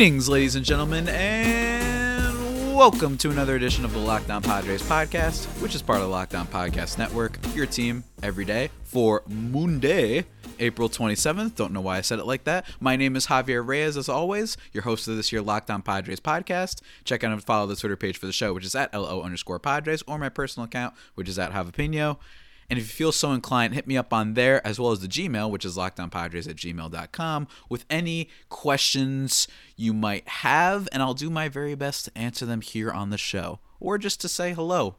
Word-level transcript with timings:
Greetings, 0.00 0.30
ladies 0.30 0.54
and 0.56 0.64
gentlemen, 0.64 1.06
and 1.08 2.74
welcome 2.74 3.18
to 3.18 3.30
another 3.30 3.54
edition 3.54 3.84
of 3.84 3.92
the 3.92 3.98
Locked 3.98 4.30
On 4.30 4.40
Padres 4.40 4.82
podcast, 4.82 5.44
which 5.60 5.74
is 5.74 5.82
part 5.82 5.98
of 5.98 6.06
the 6.06 6.10
Locked 6.10 6.34
On 6.34 6.46
Podcast 6.46 6.96
Network, 6.96 7.38
your 7.54 7.66
team 7.66 8.02
every 8.22 8.46
day 8.46 8.70
for 8.84 9.22
Monday, 9.28 10.24
April 10.58 10.88
27th. 10.88 11.54
Don't 11.54 11.74
know 11.74 11.82
why 11.82 11.98
I 11.98 12.00
said 12.00 12.18
it 12.18 12.24
like 12.24 12.44
that. 12.44 12.64
My 12.80 12.96
name 12.96 13.14
is 13.14 13.26
Javier 13.26 13.62
Reyes, 13.62 13.98
as 13.98 14.08
always, 14.08 14.56
your 14.72 14.84
host 14.84 15.06
of 15.06 15.16
this 15.16 15.32
year 15.32 15.42
Locked 15.42 15.70
On 15.70 15.82
Padres 15.82 16.18
podcast. 16.18 16.80
Check 17.04 17.22
out 17.22 17.32
and 17.32 17.44
follow 17.44 17.66
the 17.66 17.76
Twitter 17.76 17.94
page 17.94 18.16
for 18.16 18.24
the 18.24 18.32
show, 18.32 18.54
which 18.54 18.64
is 18.64 18.74
at 18.74 18.94
LO 18.94 19.20
underscore 19.20 19.58
Padres, 19.58 20.02
or 20.06 20.16
my 20.16 20.30
personal 20.30 20.64
account, 20.64 20.94
which 21.14 21.28
is 21.28 21.38
at 21.38 21.52
Javapino. 21.52 22.16
And 22.70 22.78
if 22.78 22.86
you 22.86 22.92
feel 22.92 23.12
so 23.12 23.32
inclined, 23.32 23.74
hit 23.74 23.88
me 23.88 23.96
up 23.96 24.12
on 24.12 24.34
there 24.34 24.64
as 24.64 24.78
well 24.78 24.92
as 24.92 25.00
the 25.00 25.08
Gmail, 25.08 25.50
which 25.50 25.64
is 25.64 25.76
lockedonpadres 25.76 26.48
at 26.48 26.54
gmail.com, 26.54 27.48
with 27.68 27.84
any 27.90 28.30
questions 28.48 29.48
you 29.76 29.92
might 29.92 30.28
have, 30.28 30.88
and 30.92 31.02
I'll 31.02 31.14
do 31.14 31.30
my 31.30 31.48
very 31.48 31.74
best 31.74 32.04
to 32.04 32.16
answer 32.16 32.46
them 32.46 32.60
here 32.60 32.92
on 32.92 33.10
the 33.10 33.18
show, 33.18 33.58
or 33.80 33.98
just 33.98 34.20
to 34.20 34.28
say 34.28 34.54
hello. 34.54 34.94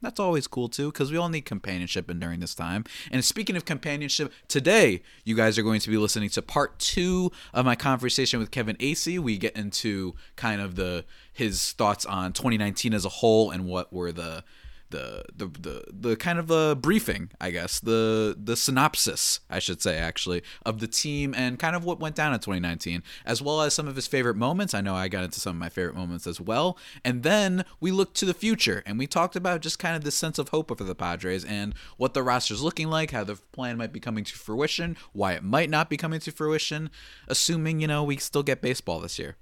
That's 0.00 0.20
always 0.20 0.46
cool 0.46 0.68
too, 0.68 0.92
because 0.92 1.10
we 1.10 1.16
all 1.16 1.28
need 1.28 1.44
companionship 1.44 2.06
during 2.06 2.38
this 2.38 2.54
time. 2.54 2.84
And 3.10 3.24
speaking 3.24 3.56
of 3.56 3.64
companionship, 3.64 4.32
today 4.46 5.02
you 5.24 5.34
guys 5.34 5.58
are 5.58 5.64
going 5.64 5.80
to 5.80 5.90
be 5.90 5.96
listening 5.96 6.28
to 6.30 6.42
part 6.42 6.78
two 6.78 7.32
of 7.52 7.64
my 7.64 7.74
conversation 7.74 8.38
with 8.38 8.52
Kevin 8.52 8.76
Acee. 8.76 9.18
We 9.18 9.38
get 9.38 9.56
into 9.56 10.14
kind 10.36 10.60
of 10.60 10.76
the 10.76 11.04
his 11.32 11.72
thoughts 11.72 12.06
on 12.06 12.32
2019 12.32 12.94
as 12.94 13.04
a 13.04 13.08
whole 13.08 13.50
and 13.50 13.66
what 13.66 13.92
were 13.92 14.12
the 14.12 14.44
the 14.90 15.24
the 15.34 15.46
the, 15.46 15.84
the 15.90 16.16
kind 16.16 16.38
of 16.38 16.50
a 16.50 16.74
briefing, 16.74 17.30
I 17.40 17.50
guess, 17.50 17.80
the 17.80 18.36
the 18.38 18.56
synopsis, 18.56 19.40
I 19.50 19.58
should 19.58 19.82
say, 19.82 19.96
actually, 19.98 20.42
of 20.64 20.80
the 20.80 20.88
team 20.88 21.34
and 21.34 21.58
kind 21.58 21.76
of 21.76 21.84
what 21.84 22.00
went 22.00 22.16
down 22.16 22.32
in 22.32 22.40
2019, 22.40 23.02
as 23.24 23.42
well 23.42 23.62
as 23.62 23.74
some 23.74 23.88
of 23.88 23.96
his 23.96 24.06
favorite 24.06 24.36
moments. 24.36 24.74
I 24.74 24.80
know 24.80 24.94
I 24.94 25.08
got 25.08 25.24
into 25.24 25.40
some 25.40 25.56
of 25.56 25.60
my 25.60 25.68
favorite 25.68 25.96
moments 25.96 26.26
as 26.26 26.40
well. 26.40 26.78
And 27.04 27.22
then 27.22 27.64
we 27.80 27.90
looked 27.90 28.16
to 28.18 28.26
the 28.26 28.34
future 28.34 28.82
and 28.86 28.98
we 28.98 29.06
talked 29.06 29.36
about 29.36 29.60
just 29.60 29.78
kind 29.78 29.96
of 29.96 30.04
this 30.04 30.14
sense 30.14 30.38
of 30.38 30.50
hope 30.50 30.76
for 30.76 30.84
the 30.84 30.94
Padres 30.94 31.44
and 31.44 31.74
what 31.96 32.14
the 32.14 32.22
roster's 32.22 32.62
looking 32.62 32.88
like, 32.88 33.10
how 33.10 33.24
the 33.24 33.36
plan 33.52 33.76
might 33.76 33.92
be 33.92 34.00
coming 34.00 34.24
to 34.24 34.34
fruition, 34.34 34.96
why 35.12 35.32
it 35.32 35.42
might 35.42 35.70
not 35.70 35.88
be 35.88 35.96
coming 35.96 36.20
to 36.20 36.32
fruition, 36.32 36.90
assuming, 37.26 37.80
you 37.80 37.86
know, 37.86 38.04
we 38.04 38.16
still 38.16 38.42
get 38.42 38.60
baseball 38.60 39.00
this 39.00 39.18
year. 39.18 39.36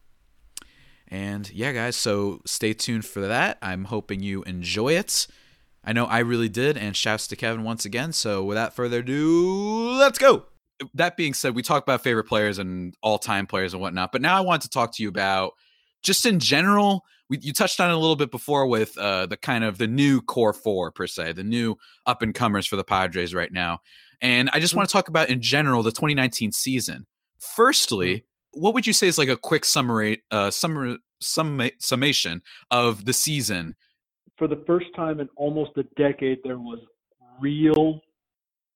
And 1.08 1.50
yeah, 1.50 1.72
guys, 1.72 1.96
so 1.96 2.40
stay 2.46 2.72
tuned 2.72 3.04
for 3.04 3.20
that. 3.20 3.58
I'm 3.62 3.84
hoping 3.84 4.20
you 4.20 4.42
enjoy 4.42 4.94
it. 4.94 5.26
I 5.84 5.92
know 5.92 6.06
I 6.06 6.18
really 6.18 6.48
did, 6.48 6.76
and 6.76 6.96
shouts 6.96 7.28
to 7.28 7.36
Kevin 7.36 7.62
once 7.62 7.84
again. 7.84 8.12
So 8.12 8.42
without 8.42 8.74
further 8.74 8.98
ado, 8.98 9.90
let's 9.92 10.18
go. 10.18 10.44
That 10.94 11.16
being 11.16 11.32
said, 11.32 11.54
we 11.54 11.62
talked 11.62 11.86
about 11.86 12.02
favorite 12.02 12.24
players 12.24 12.58
and 12.58 12.94
all 13.02 13.18
time 13.18 13.46
players 13.46 13.72
and 13.72 13.80
whatnot, 13.80 14.10
but 14.12 14.20
now 14.20 14.36
I 14.36 14.40
want 14.40 14.62
to 14.62 14.68
talk 14.68 14.94
to 14.96 15.02
you 15.02 15.08
about 15.08 15.52
just 16.02 16.26
in 16.26 16.40
general. 16.40 17.04
We, 17.28 17.38
you 17.38 17.52
touched 17.52 17.80
on 17.80 17.90
it 17.90 17.94
a 17.94 17.98
little 17.98 18.16
bit 18.16 18.30
before 18.30 18.66
with 18.66 18.98
uh, 18.98 19.26
the 19.26 19.36
kind 19.36 19.64
of 19.64 19.78
the 19.78 19.86
new 19.86 20.20
core 20.20 20.52
four 20.52 20.90
per 20.90 21.06
se, 21.06 21.32
the 21.32 21.44
new 21.44 21.76
up 22.04 22.20
and 22.20 22.34
comers 22.34 22.66
for 22.66 22.76
the 22.76 22.84
Padres 22.84 23.32
right 23.32 23.52
now, 23.52 23.80
and 24.20 24.50
I 24.52 24.60
just 24.60 24.74
want 24.74 24.88
to 24.88 24.92
talk 24.92 25.08
about 25.08 25.28
in 25.28 25.40
general 25.40 25.82
the 25.82 25.92
2019 25.92 26.52
season. 26.52 27.06
Firstly, 27.38 28.24
what 28.56 28.74
would 28.74 28.86
you 28.86 28.92
say 28.92 29.06
is 29.06 29.18
like 29.18 29.28
a 29.28 29.36
quick 29.36 29.64
summary, 29.64 30.22
uh, 30.30 30.50
summa- 30.50 30.98
summation 31.20 32.42
of 32.70 33.04
the 33.04 33.12
season? 33.12 33.76
For 34.38 34.48
the 34.48 34.62
first 34.66 34.86
time 34.94 35.20
in 35.20 35.28
almost 35.36 35.72
a 35.76 35.84
decade, 35.96 36.38
there 36.42 36.58
was 36.58 36.78
real 37.40 38.00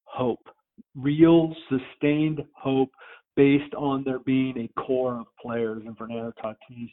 hope, 0.05 0.47
real 0.95 1.55
sustained 1.69 2.43
hope 2.55 2.91
based 3.37 3.75
on 3.75 4.05
there 4.05 4.19
being 4.21 4.59
a 4.59 4.81
core 4.81 5.21
of 5.21 5.27
players 5.41 5.83
in 5.87 5.95
Fernando 5.95 6.33
Tatis 6.43 6.91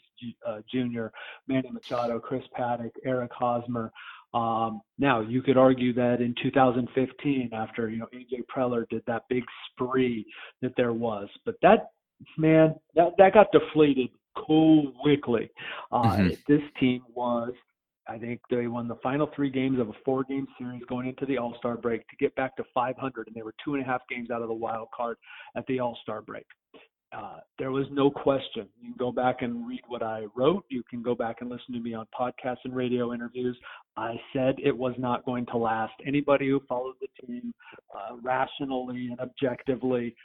uh, 0.47 0.59
Jr., 0.71 1.07
Manny 1.47 1.69
Machado, 1.71 2.19
Chris 2.19 2.43
Paddack, 2.57 2.91
Eric 3.05 3.31
Hosmer. 3.33 3.91
Um, 4.33 4.81
now 4.97 5.21
you 5.21 5.41
could 5.41 5.57
argue 5.57 5.93
that 5.93 6.21
in 6.21 6.35
2015, 6.41 7.49
after 7.53 7.89
you 7.89 7.97
know 7.97 8.07
AJ 8.13 8.43
Preller 8.53 8.87
did 8.89 9.01
that 9.07 9.23
big 9.29 9.43
spree, 9.71 10.25
that 10.61 10.73
there 10.77 10.93
was, 10.93 11.27
but 11.45 11.55
that 11.61 11.87
man, 12.37 12.75
that 12.95 13.11
that 13.17 13.33
got 13.33 13.51
deflated 13.51 14.09
cool 14.45 14.91
quickly. 15.01 15.49
Uh, 15.91 16.03
mm-hmm. 16.03 16.27
This 16.47 16.61
team 16.79 17.01
was, 17.13 17.53
I 18.07 18.17
think, 18.17 18.41
they 18.49 18.67
won 18.67 18.87
the 18.87 18.97
final 19.01 19.29
three 19.35 19.49
games 19.49 19.79
of 19.79 19.89
a 19.89 19.93
four-game 20.05 20.47
series 20.57 20.83
going 20.87 21.07
into 21.07 21.25
the 21.25 21.37
All-Star 21.37 21.77
break 21.77 22.07
to 22.09 22.15
get 22.19 22.35
back 22.35 22.55
to 22.57 22.63
500, 22.73 23.27
and 23.27 23.35
they 23.35 23.41
were 23.41 23.53
two 23.63 23.75
and 23.75 23.83
a 23.83 23.85
half 23.85 24.01
games 24.09 24.29
out 24.29 24.41
of 24.41 24.47
the 24.47 24.53
wild 24.53 24.89
card 24.95 25.17
at 25.55 25.65
the 25.67 25.79
All-Star 25.79 26.21
break. 26.21 26.45
Uh, 27.15 27.37
there 27.57 27.71
was 27.71 27.85
no 27.89 28.11
question. 28.11 28.67
You 28.81 28.89
can 28.89 28.97
go 28.97 29.13
back 29.13 29.41
and 29.41 29.65
read 29.65 29.81
what 29.87 30.03
I 30.03 30.25
wrote. 30.35 30.65
You 30.67 30.83
can 30.89 31.01
go 31.01 31.15
back 31.15 31.37
and 31.39 31.49
listen 31.49 31.73
to 31.73 31.79
me 31.79 31.93
on 31.93 32.05
podcasts 32.17 32.65
and 32.65 32.75
radio 32.75 33.13
interviews. 33.13 33.57
I 33.95 34.15
said 34.33 34.55
it 34.61 34.75
was 34.77 34.93
not 34.97 35.25
going 35.25 35.45
to 35.47 35.57
last. 35.57 35.93
Anybody 36.05 36.49
who 36.49 36.61
followed 36.67 36.95
the 36.99 37.07
team 37.25 37.53
uh, 37.95 38.17
rationally 38.21 39.07
and 39.07 39.19
objectively 39.21 40.15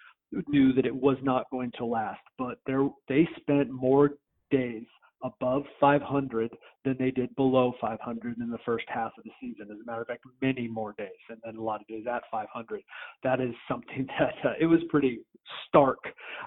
knew 0.48 0.72
that 0.72 0.86
it 0.86 0.94
was 0.94 1.16
not 1.22 1.50
going 1.50 1.72
to 1.78 1.84
last, 1.84 2.20
but 2.38 2.58
there 2.66 2.88
they 3.08 3.28
spent 3.40 3.70
more 3.70 4.10
days 4.50 4.84
above 5.24 5.62
500 5.80 6.50
than 6.84 6.96
they 6.98 7.10
did 7.10 7.34
below 7.36 7.72
500 7.80 8.38
in 8.38 8.50
the 8.50 8.58
first 8.64 8.84
half 8.88 9.12
of 9.16 9.24
the 9.24 9.30
season. 9.40 9.68
As 9.70 9.78
a 9.80 9.86
matter 9.86 10.02
of 10.02 10.08
fact, 10.08 10.24
many 10.40 10.66
more 10.66 10.94
days, 10.98 11.08
and 11.28 11.38
then 11.44 11.56
a 11.56 11.62
lot 11.62 11.80
of 11.80 11.86
days 11.86 12.04
at 12.12 12.22
500. 12.30 12.82
That 13.22 13.40
is 13.40 13.54
something 13.68 14.06
that 14.18 14.34
uh, 14.44 14.54
it 14.60 14.66
was 14.66 14.80
pretty 14.88 15.20
stark. 15.68 15.98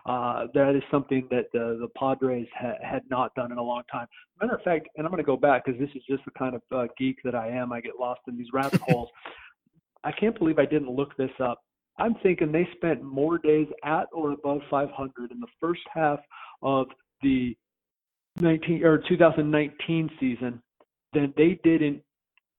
Uh, 0.05 0.47
that 0.53 0.75
is 0.75 0.83
something 0.91 1.27
that 1.29 1.45
uh, 1.55 1.79
the 1.79 1.87
Padres 1.97 2.47
ha- 2.57 2.77
had 2.83 3.03
not 3.09 3.33
done 3.35 3.51
in 3.51 3.57
a 3.57 3.63
long 3.63 3.83
time. 3.91 4.07
Matter 4.41 4.55
of 4.55 4.61
fact, 4.63 4.89
and 4.97 5.05
I'm 5.05 5.11
going 5.11 5.23
to 5.23 5.27
go 5.27 5.37
back 5.37 5.65
because 5.65 5.79
this 5.79 5.89
is 5.95 6.03
just 6.09 6.25
the 6.25 6.31
kind 6.31 6.55
of 6.55 6.61
uh, 6.71 6.87
geek 6.97 7.17
that 7.23 7.35
I 7.35 7.49
am. 7.49 7.71
I 7.71 7.81
get 7.81 7.93
lost 7.99 8.21
in 8.27 8.37
these 8.37 8.47
rabbit 8.53 8.81
holes. 8.87 9.09
I 10.03 10.11
can't 10.11 10.37
believe 10.37 10.59
I 10.59 10.65
didn't 10.65 10.89
look 10.89 11.15
this 11.17 11.31
up. 11.39 11.61
I'm 11.97 12.15
thinking 12.21 12.51
they 12.51 12.67
spent 12.75 13.03
more 13.03 13.37
days 13.37 13.67
at 13.83 14.07
or 14.11 14.31
above 14.31 14.61
500 14.69 15.31
in 15.31 15.39
the 15.39 15.47
first 15.59 15.81
half 15.93 16.19
of 16.61 16.87
the 17.21 17.55
19 18.37 18.83
or 18.83 18.97
2019 19.07 20.09
season 20.19 20.61
than 21.13 21.33
they 21.37 21.59
did 21.63 21.81
in 21.81 22.01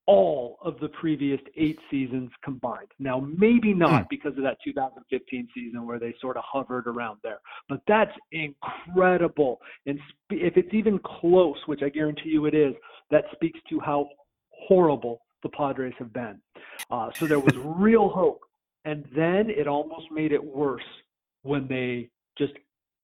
all 0.06 0.58
of 0.64 0.78
the 0.80 0.88
previous 0.88 1.40
eight 1.56 1.78
seasons 1.90 2.30
combined. 2.44 2.86
Now, 2.98 3.20
maybe 3.20 3.74
not 3.74 4.02
hmm. 4.02 4.06
because 4.08 4.36
of 4.36 4.44
that 4.44 4.56
2015 4.64 5.48
season 5.52 5.84
where 5.84 5.98
they 5.98 6.14
sort 6.20 6.36
of 6.36 6.44
hovered 6.46 6.86
around 6.86 7.18
there, 7.22 7.40
but 7.68 7.80
that's 7.88 8.12
incredible. 8.32 9.60
And 9.84 9.98
if 10.30 10.56
it's 10.56 10.72
even 10.72 11.00
close, 11.00 11.56
which 11.66 11.82
I 11.82 11.88
guarantee 11.88 12.30
you 12.30 12.46
it 12.46 12.54
is, 12.54 12.74
that 13.10 13.24
speaks 13.32 13.58
to 13.68 13.80
how 13.80 14.08
horrible 14.50 15.20
the 15.42 15.48
Padres 15.48 15.94
have 15.98 16.12
been. 16.12 16.40
Uh, 16.90 17.10
so 17.14 17.26
there 17.26 17.40
was 17.40 17.56
real 17.56 18.08
hope 18.08 18.40
and 18.86 19.04
then 19.14 19.50
it 19.50 19.66
almost 19.66 20.06
made 20.12 20.32
it 20.32 20.42
worse 20.42 20.80
when 21.42 21.66
they 21.68 22.08
just 22.38 22.52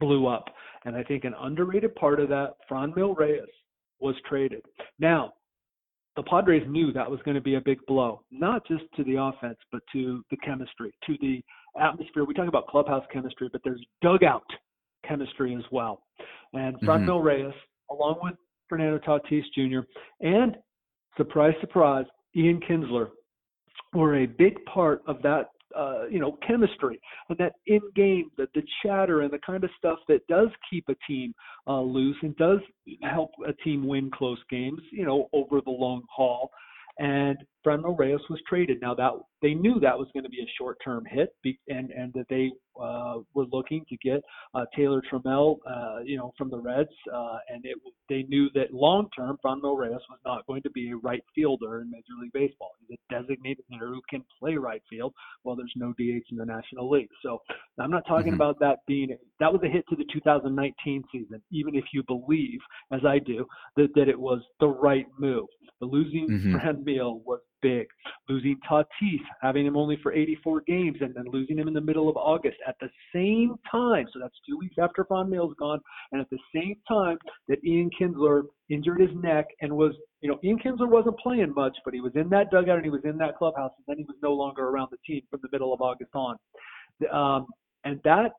blew 0.00 0.26
up. 0.26 0.44
And 0.84 0.96
I 0.96 1.02
think 1.02 1.24
an 1.24 1.34
underrated 1.38 1.94
part 1.96 2.20
of 2.20 2.28
that, 2.28 2.54
Franmil 2.70 3.18
Reyes 3.18 3.42
was 4.00 4.14
traded. 4.28 4.62
Now, 4.98 5.34
the 6.14 6.22
Padres 6.22 6.62
knew 6.68 6.92
that 6.92 7.10
was 7.10 7.20
going 7.24 7.34
to 7.34 7.40
be 7.40 7.56
a 7.56 7.60
big 7.60 7.84
blow, 7.86 8.22
not 8.30 8.66
just 8.66 8.84
to 8.96 9.04
the 9.04 9.16
offense, 9.16 9.58
but 9.72 9.82
to 9.92 10.22
the 10.30 10.36
chemistry, 10.38 10.92
to 11.06 11.16
the 11.20 11.42
atmosphere. 11.80 12.24
We 12.24 12.34
talk 12.34 12.48
about 12.48 12.68
clubhouse 12.68 13.04
chemistry, 13.12 13.48
but 13.50 13.62
there's 13.64 13.84
dugout 14.02 14.44
chemistry 15.06 15.54
as 15.56 15.64
well. 15.72 16.02
And 16.52 16.76
mm-hmm. 16.80 17.18
Reyes, 17.18 17.54
along 17.90 18.18
with 18.22 18.34
Fernando 18.68 18.98
Tatis 18.98 19.42
Jr., 19.54 19.80
and 20.20 20.56
surprise, 21.16 21.54
surprise, 21.60 22.06
Ian 22.36 22.60
Kinsler, 22.60 23.08
were 23.94 24.16
a 24.16 24.26
big 24.26 24.64
part 24.66 25.02
of 25.06 25.22
that 25.22 25.48
uh, 25.76 26.06
you 26.10 26.18
know 26.18 26.38
chemistry 26.46 27.00
and 27.28 27.38
that 27.38 27.54
in 27.66 27.80
game 27.94 28.30
the 28.36 28.46
the 28.54 28.62
chatter 28.82 29.22
and 29.22 29.32
the 29.32 29.38
kind 29.38 29.64
of 29.64 29.70
stuff 29.78 29.98
that 30.08 30.26
does 30.26 30.48
keep 30.70 30.84
a 30.88 30.94
team 31.06 31.34
uh, 31.66 31.80
loose 31.80 32.16
and 32.22 32.36
does 32.36 32.60
help 33.02 33.30
a 33.46 33.52
team 33.64 33.86
win 33.86 34.10
close 34.10 34.38
games 34.50 34.80
you 34.90 35.04
know 35.04 35.28
over 35.32 35.60
the 35.60 35.70
long 35.70 36.02
haul. 36.14 36.50
And 36.98 37.38
Franmil 37.64 37.98
Reyes 37.98 38.20
was 38.28 38.40
traded. 38.48 38.80
Now 38.80 38.94
that 38.94 39.12
they 39.40 39.54
knew 39.54 39.80
that 39.80 39.98
was 39.98 40.08
going 40.12 40.22
to 40.22 40.30
be 40.30 40.40
a 40.40 40.52
short-term 40.58 41.04
hit, 41.04 41.34
and 41.68 41.90
and 41.90 42.12
that 42.14 42.26
they 42.28 42.50
uh, 42.80 43.18
were 43.34 43.46
looking 43.52 43.84
to 43.88 43.96
get 43.98 44.22
uh, 44.54 44.64
Taylor 44.74 45.02
Trammell, 45.10 45.58
uh, 45.68 45.98
you 46.04 46.16
know, 46.16 46.32
from 46.38 46.50
the 46.50 46.58
Reds, 46.58 46.88
uh, 47.12 47.38
and 47.48 47.64
it 47.64 47.76
they 48.08 48.22
knew 48.28 48.48
that 48.54 48.72
long-term 48.72 49.38
Franmil 49.44 49.76
Reyes 49.76 50.00
was 50.08 50.18
not 50.24 50.46
going 50.46 50.62
to 50.62 50.70
be 50.70 50.90
a 50.90 50.96
right 50.96 51.22
fielder 51.34 51.80
in 51.80 51.90
Major 51.90 52.14
League 52.20 52.32
Baseball. 52.32 52.72
He's 52.80 52.98
a 52.98 53.14
designated 53.14 53.64
hitter 53.70 53.88
who 53.88 54.00
can 54.08 54.24
play 54.38 54.54
right 54.56 54.82
field. 54.88 55.12
Well, 55.44 55.56
there's 55.56 55.72
no 55.76 55.92
DH 55.92 56.30
in 56.30 56.36
the 56.36 56.46
National 56.46 56.90
League, 56.90 57.10
so 57.22 57.42
I'm 57.78 57.90
not 57.90 58.06
talking 58.06 58.32
mm-hmm. 58.32 58.40
about 58.40 58.60
that 58.60 58.78
being 58.86 59.16
that 59.40 59.52
was 59.52 59.62
a 59.64 59.68
hit 59.68 59.84
to 59.90 59.96
the 59.96 60.06
2019 60.12 61.04
season, 61.12 61.42
even 61.50 61.74
if 61.74 61.84
you 61.92 62.02
believe, 62.04 62.60
as 62.92 63.00
I 63.06 63.18
do, 63.18 63.46
that 63.76 63.88
that 63.94 64.08
it 64.08 64.18
was 64.18 64.40
the 64.60 64.68
right 64.68 65.06
move. 65.18 65.46
The 65.80 65.86
losing 65.86 66.28
mm-hmm. 66.28 66.56
Franmil 66.56 67.24
was 67.24 67.40
big. 67.62 67.86
Losing 68.28 68.58
Tatis, 68.68 69.20
having 69.40 69.66
him 69.66 69.76
only 69.76 69.98
for 70.02 70.12
84 70.12 70.62
games, 70.66 70.98
and 71.00 71.14
then 71.14 71.24
losing 71.28 71.58
him 71.58 71.68
in 71.68 71.74
the 71.74 71.80
middle 71.80 72.08
of 72.08 72.16
August 72.16 72.56
at 72.66 72.76
the 72.80 72.88
same 73.14 73.56
time. 73.70 74.06
So 74.12 74.18
that's 74.20 74.34
two 74.46 74.58
weeks 74.58 74.76
after 74.80 75.04
Franmil's 75.04 75.54
gone, 75.58 75.80
and 76.10 76.20
at 76.20 76.28
the 76.30 76.38
same 76.54 76.76
time 76.86 77.18
that 77.48 77.64
Ian 77.64 77.90
Kinsler 77.98 78.42
injured 78.68 79.00
his 79.00 79.10
neck 79.22 79.46
and 79.60 79.72
was, 79.72 79.94
you 80.20 80.28
know, 80.28 80.38
Ian 80.44 80.58
Kinsler 80.58 80.88
wasn't 80.88 81.18
playing 81.18 81.54
much, 81.54 81.76
but 81.84 81.94
he 81.94 82.00
was 82.00 82.12
in 82.14 82.28
that 82.30 82.50
dugout 82.50 82.76
and 82.76 82.84
he 82.84 82.90
was 82.90 83.04
in 83.04 83.16
that 83.18 83.38
clubhouse, 83.38 83.72
and 83.78 83.84
then 83.86 83.98
he 83.98 84.04
was 84.04 84.16
no 84.22 84.32
longer 84.32 84.68
around 84.68 84.88
the 84.90 84.98
team 85.06 85.22
from 85.30 85.40
the 85.42 85.48
middle 85.52 85.72
of 85.72 85.80
August 85.80 86.10
on. 86.14 86.36
Um, 87.10 87.46
and 87.84 88.00
that 88.04 88.32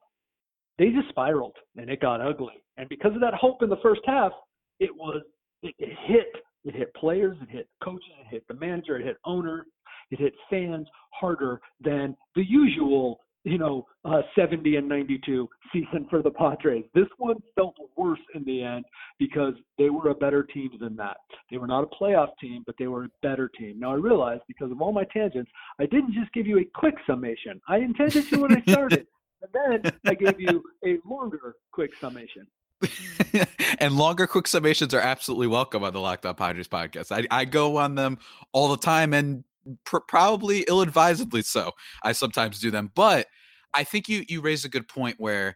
they 0.77 0.89
just 0.89 1.09
spiraled 1.09 1.55
and 1.75 1.89
it 1.89 1.99
got 1.99 2.21
ugly. 2.21 2.63
And 2.77 2.89
because 2.89 3.13
of 3.13 3.21
that 3.21 3.33
hope 3.33 3.61
in 3.61 3.69
the 3.69 3.77
first 3.83 4.01
half, 4.05 4.31
it 4.79 4.89
was 4.95 5.21
it, 5.61 5.75
it 5.77 5.97
hit 6.07 6.27
it 6.65 6.75
hit 6.75 6.94
players, 6.95 7.38
it 7.42 7.50
hit 7.50 7.68
coaches, 7.83 8.10
it 8.21 8.27
hit 8.30 8.48
the 8.48 8.54
manager, 8.54 8.98
it 8.98 9.06
hit 9.06 9.18
owner, 9.25 9.65
it 10.12 10.19
hit 10.19 10.33
fans 10.50 10.88
harder 11.12 11.60
than 11.81 12.15
the 12.36 12.44
usual, 12.48 13.19
you 13.44 13.57
know, 13.57 13.86
uh, 14.06 14.21
70 14.36 14.77
and 14.77 14.88
92 14.88 15.50
season 15.71 16.07
for 16.10 16.21
the 16.21 16.31
Padres. 16.31 16.86
This 16.94 17.07
one 17.18 17.38
felt 17.56 17.75
worse 17.98 18.19
in 18.36 18.44
the 18.45 18.63
end 18.63 18.86
because 19.19 19.54
they 19.77 19.89
were 19.89 20.10
a 20.10 20.15
better 20.15 20.44
team 20.44 20.69
than 20.80 20.95
that. 20.98 21.18
They 21.51 21.57
were 21.57 21.68
not 21.68 21.83
a 21.83 22.04
playoff 22.04 22.30
team, 22.39 22.63
but 22.65 22.75
they 22.80 22.88
were 22.88 23.06
a 23.06 23.10
better 23.21 23.50
team. 23.50 23.80
Now 23.80 23.92
I 23.92 23.95
realize 23.95 24.39
because 24.48 24.71
of 24.71 24.81
all 24.81 24.94
my 24.94 25.06
tangents, 25.06 25.51
I 25.80 25.86
didn't 25.86 26.13
just 26.13 26.31
give 26.33 26.48
you 26.48 26.60
a 26.60 26.65
quick 26.75 26.95
summation. 27.06 27.60
I 27.68 27.77
intended 27.77 28.27
to 28.30 28.42
when 28.42 28.57
I 28.57 28.62
started. 28.71 29.07
And 29.44 29.83
then 29.83 29.92
I 30.07 30.13
gave 30.13 30.39
you 30.39 30.63
a 30.86 31.00
longer, 31.06 31.56
quick 31.74 31.92
summation. 32.00 32.48
and 33.80 33.95
longer 33.95 34.27
quick 34.27 34.45
summations 34.45 34.94
are 34.94 35.00
absolutely 35.00 35.47
welcome 35.47 35.83
on 35.83 35.94
the 35.94 36.00
Locked 36.00 36.25
On 36.25 36.35
Padres 36.35 36.68
podcast. 36.68 37.12
I, 37.12 37.27
I 37.35 37.45
go 37.45 37.77
on 37.77 37.95
them 37.95 38.18
all 38.51 38.69
the 38.69 38.77
time 38.77 39.13
and 39.13 39.44
pr- 39.85 40.00
probably 40.07 40.65
ill-advisedly 40.68 41.44
so. 41.44 41.71
I 42.03 42.12
sometimes 42.12 42.59
do 42.59 42.71
them, 42.71 42.91
but 42.95 43.27
I 43.74 43.83
think 43.83 44.07
you 44.07 44.24
you 44.27 44.41
raised 44.41 44.65
a 44.65 44.69
good 44.69 44.88
point 44.88 45.15
where 45.19 45.56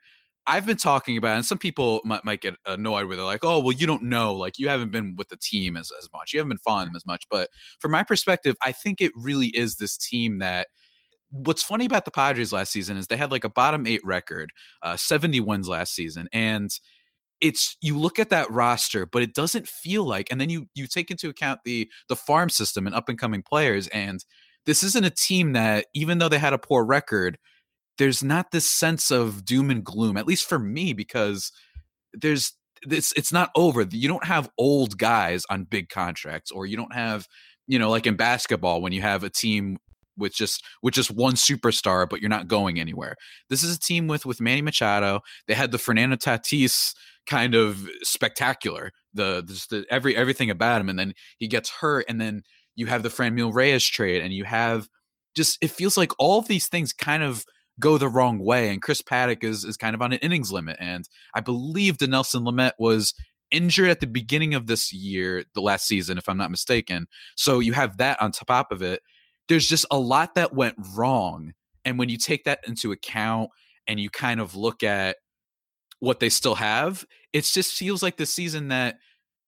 I've 0.50 0.65
been 0.65 0.77
talking 0.77 1.18
about, 1.18 1.35
and 1.35 1.45
some 1.45 1.57
people 1.57 2.00
might, 2.06 2.24
might 2.24 2.41
get 2.41 2.56
annoyed 2.65 3.07
with 3.07 3.19
it, 3.19 3.24
like, 3.24 3.44
oh, 3.44 3.59
well, 3.59 3.73
you 3.73 3.85
don't 3.85 4.03
know, 4.03 4.33
like 4.33 4.57
you 4.57 4.69
haven't 4.69 4.91
been 4.91 5.15
with 5.18 5.27
the 5.27 5.35
team 5.35 5.75
as, 5.75 5.91
as 6.00 6.07
much, 6.13 6.31
you 6.33 6.39
haven't 6.39 6.50
been 6.50 6.57
following 6.59 6.88
them 6.88 6.95
as 6.95 7.06
much. 7.06 7.25
But 7.30 7.50
from 7.80 7.91
my 7.91 8.03
perspective, 8.03 8.56
I 8.63 8.71
think 8.71 9.01
it 9.01 9.12
really 9.15 9.47
is 9.47 9.75
this 9.75 9.97
team 9.97 10.39
that 10.39 10.68
what's 11.31 11.63
funny 11.63 11.85
about 11.85 12.06
the 12.06 12.12
Padres 12.12 12.53
last 12.53 12.71
season 12.71 12.95
is 12.95 13.07
they 13.07 13.18
had 13.18 13.31
like 13.31 13.44
a 13.44 13.50
bottom 13.50 13.85
eight 13.85 14.00
record, 14.06 14.51
uh, 14.81 14.95
70 14.95 15.41
wins 15.41 15.68
last 15.68 15.94
season. 15.94 16.30
And 16.31 16.71
it's 17.41 17.77
you 17.81 17.97
look 17.97 18.19
at 18.19 18.29
that 18.29 18.49
roster, 18.51 19.05
but 19.05 19.21
it 19.21 19.33
doesn't 19.33 19.67
feel 19.67 20.05
like, 20.05 20.27
and 20.31 20.39
then 20.41 20.49
you 20.49 20.67
you 20.75 20.87
take 20.87 21.11
into 21.11 21.29
account 21.29 21.61
the 21.65 21.89
the 22.09 22.15
farm 22.15 22.49
system 22.49 22.87
and 22.87 22.95
up 22.95 23.09
and 23.09 23.19
coming 23.19 23.43
players, 23.43 23.87
and 23.89 24.23
this 24.65 24.83
isn't 24.83 25.05
a 25.05 25.09
team 25.09 25.53
that, 25.53 25.85
even 25.93 26.17
though 26.17 26.29
they 26.29 26.39
had 26.39 26.53
a 26.53 26.57
poor 26.57 26.83
record, 26.85 27.37
there's 27.97 28.23
not 28.23 28.51
this 28.51 28.69
sense 28.69 29.11
of 29.11 29.45
doom 29.45 29.69
and 29.71 29.83
gloom, 29.83 30.17
at 30.17 30.27
least 30.27 30.47
for 30.47 30.59
me, 30.59 30.93
because 30.93 31.51
there's 32.13 32.53
this 32.85 33.13
it's 33.15 33.31
not 33.33 33.51
over. 33.55 33.85
You 33.89 34.07
don't 34.07 34.25
have 34.25 34.49
old 34.57 34.97
guys 34.97 35.43
on 35.49 35.63
big 35.65 35.89
contracts, 35.89 36.51
or 36.51 36.65
you 36.65 36.77
don't 36.77 36.93
have, 36.93 37.27
you 37.67 37.79
know, 37.79 37.89
like 37.89 38.07
in 38.07 38.15
basketball 38.15 38.81
when 38.81 38.93
you 38.93 39.01
have 39.01 39.23
a 39.23 39.29
team 39.29 39.77
with 40.17 40.33
just 40.33 40.63
with 40.81 40.93
just 40.93 41.11
one 41.11 41.33
superstar, 41.33 42.09
but 42.09 42.21
you're 42.21 42.29
not 42.29 42.47
going 42.47 42.79
anywhere. 42.79 43.15
This 43.49 43.63
is 43.63 43.75
a 43.75 43.79
team 43.79 44.07
with 44.07 44.25
with 44.25 44.41
Manny 44.41 44.61
Machado. 44.61 45.21
They 45.47 45.53
had 45.53 45.71
the 45.71 45.77
Fernando 45.77 46.15
Tatis 46.15 46.93
kind 47.25 47.55
of 47.55 47.87
spectacular. 48.01 48.91
The, 49.13 49.41
the 49.69 49.85
every 49.89 50.15
everything 50.15 50.49
about 50.49 50.81
him, 50.81 50.89
and 50.89 50.97
then 50.97 51.13
he 51.37 51.47
gets 51.47 51.69
hurt, 51.69 52.05
and 52.07 52.19
then 52.19 52.43
you 52.75 52.85
have 52.87 53.03
the 53.03 53.09
Franmil 53.09 53.53
Reyes 53.53 53.85
trade, 53.85 54.21
and 54.21 54.33
you 54.33 54.43
have 54.45 54.87
just 55.35 55.57
it 55.61 55.71
feels 55.71 55.97
like 55.97 56.11
all 56.17 56.39
of 56.39 56.47
these 56.47 56.67
things 56.67 56.93
kind 56.93 57.23
of 57.23 57.45
go 57.79 57.97
the 57.97 58.09
wrong 58.09 58.39
way. 58.39 58.69
And 58.69 58.81
Chris 58.81 59.01
Paddack 59.01 59.43
is 59.43 59.63
is 59.63 59.77
kind 59.77 59.95
of 59.95 60.01
on 60.01 60.13
an 60.13 60.19
innings 60.19 60.51
limit, 60.51 60.77
and 60.79 61.07
I 61.33 61.41
believe 61.41 61.97
the 61.97 62.07
Dinelson 62.07 62.45
Lamet 62.45 62.73
was 62.79 63.13
injured 63.51 63.89
at 63.89 63.99
the 63.99 64.07
beginning 64.07 64.53
of 64.53 64.67
this 64.67 64.91
year, 64.91 65.45
the 65.53 65.61
last 65.61 65.87
season, 65.87 66.17
if 66.17 66.27
I'm 66.27 66.37
not 66.37 66.51
mistaken. 66.51 67.07
So 67.35 67.59
you 67.59 67.73
have 67.73 67.97
that 67.97 68.21
on 68.21 68.31
top 68.31 68.71
of 68.71 68.81
it 68.81 69.01
there's 69.49 69.67
just 69.67 69.85
a 69.91 69.97
lot 69.99 70.35
that 70.35 70.53
went 70.53 70.75
wrong. 70.95 71.53
And 71.85 71.97
when 71.97 72.09
you 72.09 72.17
take 72.17 72.44
that 72.45 72.59
into 72.67 72.91
account 72.91 73.49
and 73.88 73.99
you 73.99 74.09
kind 74.09 74.39
of 74.39 74.55
look 74.55 74.83
at 74.83 75.17
what 75.99 76.19
they 76.19 76.29
still 76.29 76.55
have, 76.55 77.05
it 77.33 77.44
just 77.44 77.73
feels 77.73 78.03
like 78.03 78.17
the 78.17 78.25
season 78.25 78.67
that 78.69 78.97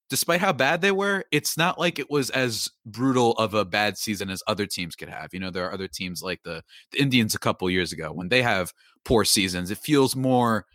despite 0.10 0.42
how 0.42 0.52
bad 0.52 0.82
they 0.82 0.92
were, 0.92 1.24
it's 1.32 1.58
not 1.58 1.80
like 1.80 2.00
it 2.00 2.10
was 2.10 2.30
as 2.32 2.70
brutal 2.86 3.34
of 3.34 3.54
a 3.54 3.66
bad 3.66 3.98
season 3.98 4.30
as 4.30 4.42
other 4.48 4.66
teams 4.66 4.96
could 4.96 5.10
have. 5.10 5.30
You 5.34 5.40
know, 5.40 5.52
there 5.52 5.66
are 5.66 5.74
other 5.74 5.88
teams 5.88 6.24
like 6.24 6.42
the, 6.44 6.64
the 6.92 7.00
Indians 7.00 7.36
a 7.36 7.40
couple 7.40 7.70
years 7.70 7.92
ago 7.92 8.12
when 8.12 8.30
they 8.30 8.42
have 8.42 8.74
poor 9.06 9.24
seasons. 9.24 9.70
It 9.70 9.78
feels 9.78 10.16
more 10.16 10.66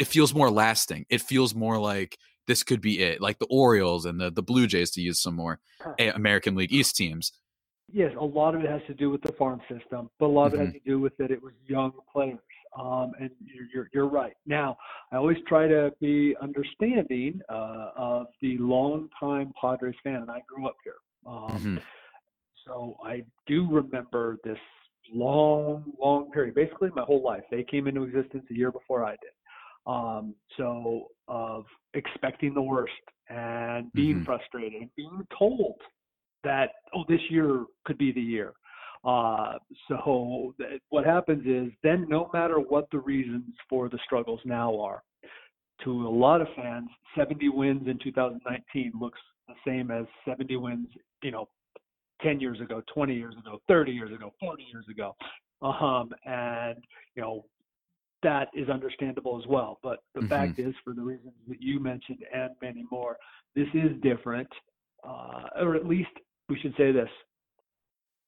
it 0.00 0.08
feels 0.08 0.34
more 0.34 0.50
lasting. 0.50 1.06
It 1.08 1.22
feels 1.22 1.54
more 1.54 1.78
like 1.78 2.18
this 2.48 2.64
could 2.64 2.80
be 2.80 3.00
it. 3.00 3.20
Like 3.20 3.38
the 3.38 3.46
Orioles 3.48 4.04
and 4.04 4.20
the 4.20 4.30
the 4.30 4.42
Blue 4.42 4.66
Jays 4.66 4.90
to 4.92 5.00
use 5.00 5.22
some 5.22 5.36
more 5.36 5.60
American 5.98 6.56
League 6.56 6.72
East 6.72 6.96
teams 6.96 7.32
yes, 7.92 8.12
a 8.18 8.24
lot 8.24 8.54
of 8.54 8.62
it 8.62 8.70
has 8.70 8.82
to 8.86 8.94
do 8.94 9.10
with 9.10 9.22
the 9.22 9.32
farm 9.32 9.60
system, 9.68 10.10
but 10.18 10.26
a 10.26 10.28
lot 10.28 10.46
of 10.46 10.52
mm-hmm. 10.54 10.62
it 10.62 10.64
has 10.64 10.68
mm-hmm. 10.74 10.84
to 10.84 10.90
do 10.90 11.00
with 11.00 11.16
that 11.18 11.30
it 11.30 11.42
was 11.42 11.52
young 11.66 11.92
players. 12.12 12.38
Um, 12.78 13.12
and 13.20 13.30
you're, 13.44 13.66
you're, 13.72 13.90
you're 13.94 14.08
right. 14.08 14.32
Now, 14.46 14.76
I 15.12 15.16
always 15.16 15.36
try 15.46 15.68
to 15.68 15.92
be 16.00 16.34
understanding 16.42 17.40
uh, 17.48 17.90
of 17.96 18.26
the 18.42 18.58
longtime 18.58 19.52
Padres 19.60 19.94
fan, 20.02 20.16
and 20.16 20.30
I 20.30 20.42
grew 20.48 20.66
up 20.66 20.74
here. 20.82 20.94
Um, 21.24 21.50
mm-hmm. 21.50 21.76
So 22.66 22.96
I 23.04 23.22
do 23.46 23.68
remember 23.70 24.38
this 24.42 24.58
long, 25.12 25.84
long 26.00 26.30
period, 26.32 26.54
basically 26.54 26.90
my 26.96 27.02
whole 27.02 27.22
life. 27.22 27.42
They 27.50 27.62
came 27.62 27.86
into 27.86 28.02
existence 28.02 28.44
a 28.50 28.54
year 28.54 28.72
before 28.72 29.04
I 29.04 29.12
did. 29.12 29.30
Um, 29.86 30.34
so 30.56 31.08
of 31.28 31.66
expecting 31.92 32.54
the 32.54 32.62
worst 32.62 32.92
and 33.28 33.92
being 33.92 34.16
mm-hmm. 34.16 34.24
frustrated 34.24 34.82
and 34.82 34.90
being 34.96 35.26
told 35.38 35.76
that 36.44 36.70
oh 36.94 37.04
this 37.08 37.20
year 37.30 37.64
could 37.84 37.98
be 37.98 38.12
the 38.12 38.20
year. 38.20 38.52
Uh, 39.04 39.58
so 39.88 40.54
th- 40.58 40.80
what 40.88 41.04
happens 41.04 41.44
is 41.46 41.70
then 41.82 42.06
no 42.08 42.30
matter 42.32 42.56
what 42.58 42.88
the 42.90 42.98
reasons 42.98 43.44
for 43.68 43.90
the 43.90 43.98
struggles 44.06 44.40
now 44.46 44.78
are, 44.80 45.02
to 45.82 46.06
a 46.06 46.08
lot 46.08 46.40
of 46.40 46.46
fans, 46.56 46.88
70 47.16 47.48
wins 47.50 47.86
in 47.86 47.98
2019 47.98 48.92
looks 48.98 49.18
the 49.48 49.54
same 49.66 49.90
as 49.90 50.06
70 50.26 50.56
wins, 50.56 50.88
you 51.22 51.30
know, 51.30 51.48
10 52.22 52.40
years 52.40 52.60
ago, 52.60 52.82
20 52.94 53.14
years 53.14 53.34
ago, 53.38 53.60
30 53.68 53.92
years 53.92 54.12
ago, 54.12 54.32
40 54.40 54.62
years 54.72 54.86
ago. 54.90 55.14
Um, 55.60 56.10
and, 56.24 56.76
you 57.14 57.22
know, 57.22 57.44
that 58.22 58.48
is 58.54 58.68
understandable 58.68 59.38
as 59.38 59.46
well. 59.46 59.78
But 59.82 59.98
the 60.14 60.20
mm-hmm. 60.20 60.28
fact 60.28 60.58
is, 60.58 60.74
for 60.82 60.94
the 60.94 61.02
reasons 61.02 61.34
that 61.48 61.60
you 61.60 61.80
mentioned 61.80 62.18
and 62.34 62.52
many 62.62 62.84
more, 62.90 63.16
this 63.54 63.68
is 63.74 63.90
different, 64.02 64.48
uh, 65.06 65.48
or 65.60 65.76
at 65.76 65.86
least 65.86 66.10
we 66.48 66.58
should 66.60 66.74
say 66.76 66.92
this 66.92 67.08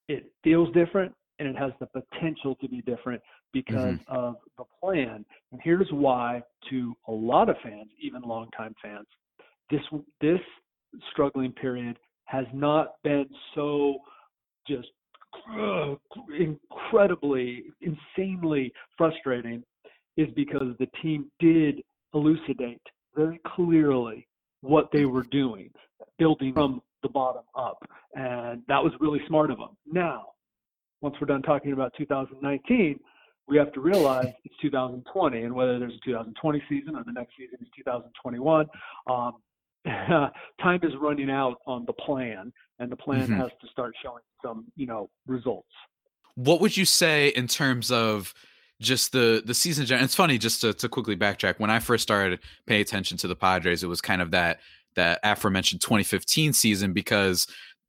it 0.09 0.31
feels 0.45 0.73
different 0.73 1.13
and 1.39 1.49
it 1.49 1.57
has 1.57 1.73
the 1.81 1.87
potential 1.87 2.55
to 2.57 2.69
be 2.69 2.81
different 2.83 3.21
because 3.53 3.97
mm-hmm. 3.97 4.17
of 4.17 4.37
the 4.57 4.65
plan. 4.81 5.25
And 5.53 5.61
here's 5.63 5.89
why 5.91 6.43
to 6.71 6.95
a 7.09 7.13
lot 7.13 7.49
of 7.49 7.57
fans, 7.63 7.89
even 8.01 8.23
longtime 8.23 8.75
fans, 8.83 9.07
this 9.71 9.81
this 10.21 10.41
struggling 11.11 11.53
period 11.53 11.99
has 12.25 12.47
not 12.53 12.95
been 13.03 13.27
so 13.55 13.99
just 14.67 14.89
incredibly, 16.39 17.65
insanely 17.81 18.73
frustrating 18.97 19.63
is 20.17 20.29
because 20.35 20.75
the 20.79 20.89
team 21.03 21.31
did 21.39 21.83
elucidate 22.15 22.81
very 23.15 23.41
clearly 23.47 24.27
what 24.63 24.89
they 24.93 25.05
were 25.05 25.25
doing, 25.31 25.71
building 26.19 26.53
from 26.53 26.81
the 27.07 27.13
bottom 27.13 27.43
up. 27.57 27.79
And 28.15 28.63
that 28.69 28.83
was 28.83 28.93
really 29.01 29.21
smart 29.29 29.51
of 29.51 29.59
them. 29.59 29.77
Now, 29.91 30.27
once 31.01 31.15
we're 31.21 31.27
done 31.27 31.43
talking 31.43 31.73
about 31.73 31.93
2019, 31.97 32.99
we 33.49 33.57
have 33.57 33.73
to 33.75 33.81
realize 33.81 34.33
it's 34.45 34.55
2020, 34.61 35.43
and 35.43 35.55
whether 35.55 35.79
there's 35.79 35.93
a 35.95 36.05
2020 36.05 36.63
season 36.69 36.97
or 36.97 37.05
the 37.05 37.13
next 37.13 37.33
season 37.39 37.59
is 37.61 37.69
2021, 37.77 38.67
um, 39.09 39.33
time 40.61 40.81
is 40.83 40.93
running 41.01 41.31
out 41.31 41.59
on 41.67 41.85
the 41.87 41.93
plan, 41.93 42.53
and 42.81 42.91
the 42.91 42.97
plan 42.97 43.23
mm-hmm. 43.23 43.35
has 43.35 43.51
to 43.61 43.69
start 43.71 43.95
showing 44.03 44.23
some, 44.45 44.67
you 44.75 44.87
know, 44.87 45.09
results. 45.27 45.69
What 46.35 46.61
would 46.61 46.77
you 46.77 46.85
say 46.85 47.29
in 47.29 47.47
terms 47.47 47.91
of 47.93 48.35
just 48.81 49.13
the 49.13 49.43
the 49.47 49.55
season? 49.55 49.87
It's 50.03 50.15
funny 50.15 50.39
just 50.39 50.61
to, 50.63 50.75
to 50.75 50.89
quickly 50.89 51.17
backtrack. 51.17 51.59
When 51.59 51.71
I 51.71 51.79
first 51.79 52.03
started 52.03 52.41
paying 52.67 52.81
attention 52.81 53.17
to 53.19 53.29
the 53.29 53.37
Padres, 53.37 53.83
it 53.83 53.87
was 53.87 54.01
kind 54.01 54.21
of 54.21 54.33
that 54.33 54.59
that 54.97 55.21
aforementioned 55.23 55.81
2015 55.81 56.53
season 56.53 56.93
because 56.93 57.47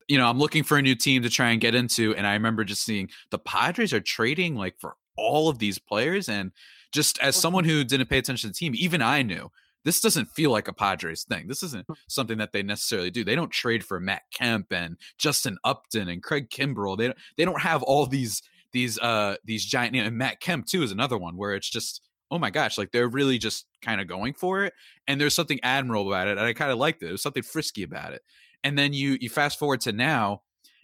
you 0.07 0.17
know 0.17 0.27
I'm 0.27 0.39
looking 0.39 0.63
for 0.63 0.77
a 0.77 0.81
new 0.81 0.95
team 0.95 1.23
to 1.23 1.29
try 1.29 1.49
and 1.49 1.61
get 1.61 1.75
into, 1.75 2.15
and 2.15 2.27
I 2.27 2.33
remember 2.33 2.63
just 2.63 2.83
seeing 2.83 3.09
the 3.31 3.39
Padres 3.39 3.93
are 3.93 3.99
trading 3.99 4.55
like 4.55 4.75
for 4.79 4.95
all 5.17 5.49
of 5.49 5.59
these 5.59 5.79
players, 5.79 6.29
and 6.29 6.51
just 6.91 7.19
as 7.19 7.35
someone 7.35 7.65
who 7.65 7.83
didn't 7.83 8.09
pay 8.09 8.17
attention 8.17 8.49
to 8.49 8.53
the 8.53 8.57
team, 8.57 8.73
even 8.75 9.01
I 9.01 9.21
knew 9.21 9.51
this 9.87 10.01
doesn't 10.01 10.29
feel 10.31 10.51
like 10.51 10.67
a 10.67 10.73
Padres 10.73 11.23
thing. 11.23 11.47
This 11.47 11.63
isn't 11.63 11.85
hmm. 11.85 11.93
something 12.07 12.37
that 12.39 12.51
they 12.51 12.61
necessarily 12.61 13.09
do. 13.09 13.23
They 13.23 13.35
don't 13.35 13.51
trade 13.51 13.85
for 13.85 13.99
Matt 13.99 14.23
Kemp 14.33 14.71
and 14.71 14.97
Justin 15.17 15.57
Upton 15.63 16.09
and 16.09 16.21
Craig 16.21 16.49
Kimbrel. 16.49 16.97
They 16.97 17.05
don't, 17.05 17.17
they 17.37 17.45
don't 17.45 17.61
have 17.61 17.83
all 17.83 18.05
these 18.05 18.41
these 18.73 18.99
uh 18.99 19.37
these 19.45 19.65
giant 19.65 19.95
you 19.95 20.01
know, 20.01 20.07
and 20.07 20.17
Matt 20.17 20.41
Kemp 20.41 20.65
too 20.65 20.83
is 20.83 20.91
another 20.91 21.17
one 21.17 21.37
where 21.37 21.53
it's 21.53 21.69
just 21.69 22.01
oh 22.31 22.39
my 22.39 22.49
gosh, 22.49 22.77
like 22.77 22.91
they're 22.91 23.07
really 23.07 23.37
just 23.37 23.65
kind 23.81 24.01
of 24.01 24.07
going 24.07 24.33
for 24.33 24.63
it. 24.63 24.73
And 25.07 25.19
there's 25.19 25.35
something 25.35 25.59
admirable 25.63 26.07
about 26.07 26.27
it. 26.27 26.31
And 26.31 26.41
I 26.41 26.53
kind 26.53 26.71
of 26.71 26.77
liked 26.77 27.01
it. 27.01 27.07
There's 27.07 27.21
something 27.21 27.43
frisky 27.43 27.83
about 27.83 28.13
it. 28.13 28.21
And 28.63 28.77
then 28.77 28.93
you 28.93 29.17
you 29.21 29.29
fast 29.29 29.59
forward 29.59 29.81
to 29.81 29.91
now, 29.91 30.41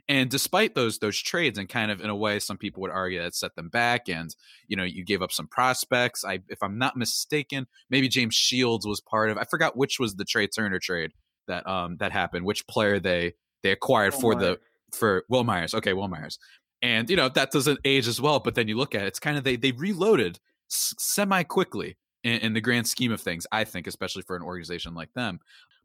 and 0.07 0.29
despite 0.29 0.75
those 0.75 0.99
those 0.99 1.17
trades, 1.17 1.57
and 1.57 1.69
kind 1.69 1.89
of 1.89 2.01
in 2.01 2.09
a 2.09 2.15
way, 2.15 2.39
some 2.39 2.57
people 2.57 2.81
would 2.81 2.91
argue 2.91 3.21
that 3.21 3.35
set 3.35 3.55
them 3.55 3.69
back, 3.69 4.09
and 4.09 4.35
you 4.67 4.75
know, 4.75 4.83
you 4.83 5.03
gave 5.03 5.21
up 5.21 5.31
some 5.31 5.47
prospects. 5.47 6.25
I, 6.25 6.39
if 6.49 6.61
I'm 6.61 6.77
not 6.77 6.97
mistaken, 6.97 7.67
maybe 7.89 8.09
James 8.09 8.35
Shields 8.35 8.85
was 8.85 8.99
part 8.99 9.29
of. 9.29 9.37
I 9.37 9.45
forgot 9.45 9.77
which 9.77 9.99
was 9.99 10.15
the 10.15 10.25
Trea 10.25 10.47
Turner 10.47 10.79
trade 10.79 11.11
that 11.47 11.65
um 11.67 11.97
that 11.97 12.11
happened. 12.11 12.45
Which 12.45 12.67
player 12.67 12.99
they 12.99 13.33
they 13.63 13.71
acquired 13.71 14.13
Will 14.13 14.19
for 14.21 14.35
Myers. 14.35 14.57
the 14.91 14.97
for 14.97 15.23
Wil 15.29 15.43
Myers. 15.45 15.73
Okay, 15.73 15.93
Wil 15.93 16.09
Myers. 16.09 16.37
And 16.81 17.09
you 17.09 17.15
know 17.15 17.29
that 17.29 17.51
doesn't 17.51 17.79
age 17.85 18.07
as 18.07 18.19
well. 18.19 18.39
But 18.39 18.55
then 18.55 18.67
you 18.67 18.77
look 18.77 18.93
at 18.95 19.03
it, 19.03 19.07
it's 19.07 19.19
kind 19.19 19.37
of 19.37 19.45
they 19.45 19.55
they 19.55 19.71
reloaded 19.71 20.39
semi 20.73 21.43
quickly 21.43 21.97
in, 22.23 22.39
in, 22.41 22.53
the 22.53 22.61
grand 22.61 22.87
scheme 22.87 23.11
of 23.11 23.21
things. 23.21 23.45
I 23.51 23.63
think, 23.63 23.87
especially 23.87 24.23
for 24.23 24.35
an 24.35 24.43
organization 24.43 24.93
like 24.93 25.13
them. 25.13 25.39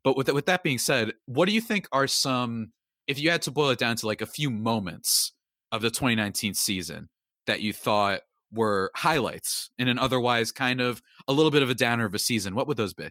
But 0.05 0.17
with 0.17 0.33
with 0.33 0.47
that 0.47 0.63
being 0.63 0.79
said, 0.79 1.13
what 1.27 1.47
do 1.49 1.55
you 1.55 1.61
think 1.61 1.89
are 1.93 2.07
some 2.07 2.73
if 3.07 3.19
you 3.19 3.31
had 3.31 3.43
to 3.43 3.51
boil 3.51 3.71
it 3.71 3.79
down 3.79 3.97
to 3.97 4.07
like 4.07 4.21
a 4.21 4.27
few 4.27 4.51
moments 4.51 5.33
of 5.73 5.83
the 5.83 5.91
2019 5.91 6.55
season 6.55 7.09
that 7.47 7.61
you 7.61 7.73
thought 7.73 8.21
were 8.53 8.91
highlights 8.95 9.71
in 9.79 9.89
an 9.89 9.99
otherwise 9.99 10.53
kind 10.53 10.81
of 10.81 11.03
a 11.27 11.33
little 11.33 11.51
bit 11.51 11.63
of 11.63 11.71
a 11.71 11.75
downer 11.75 12.05
of 12.05 12.15
a 12.15 12.19
season, 12.19 12.55
what 12.55 12.67
would 12.67 12.77
those 12.77 12.95
be? 12.95 13.09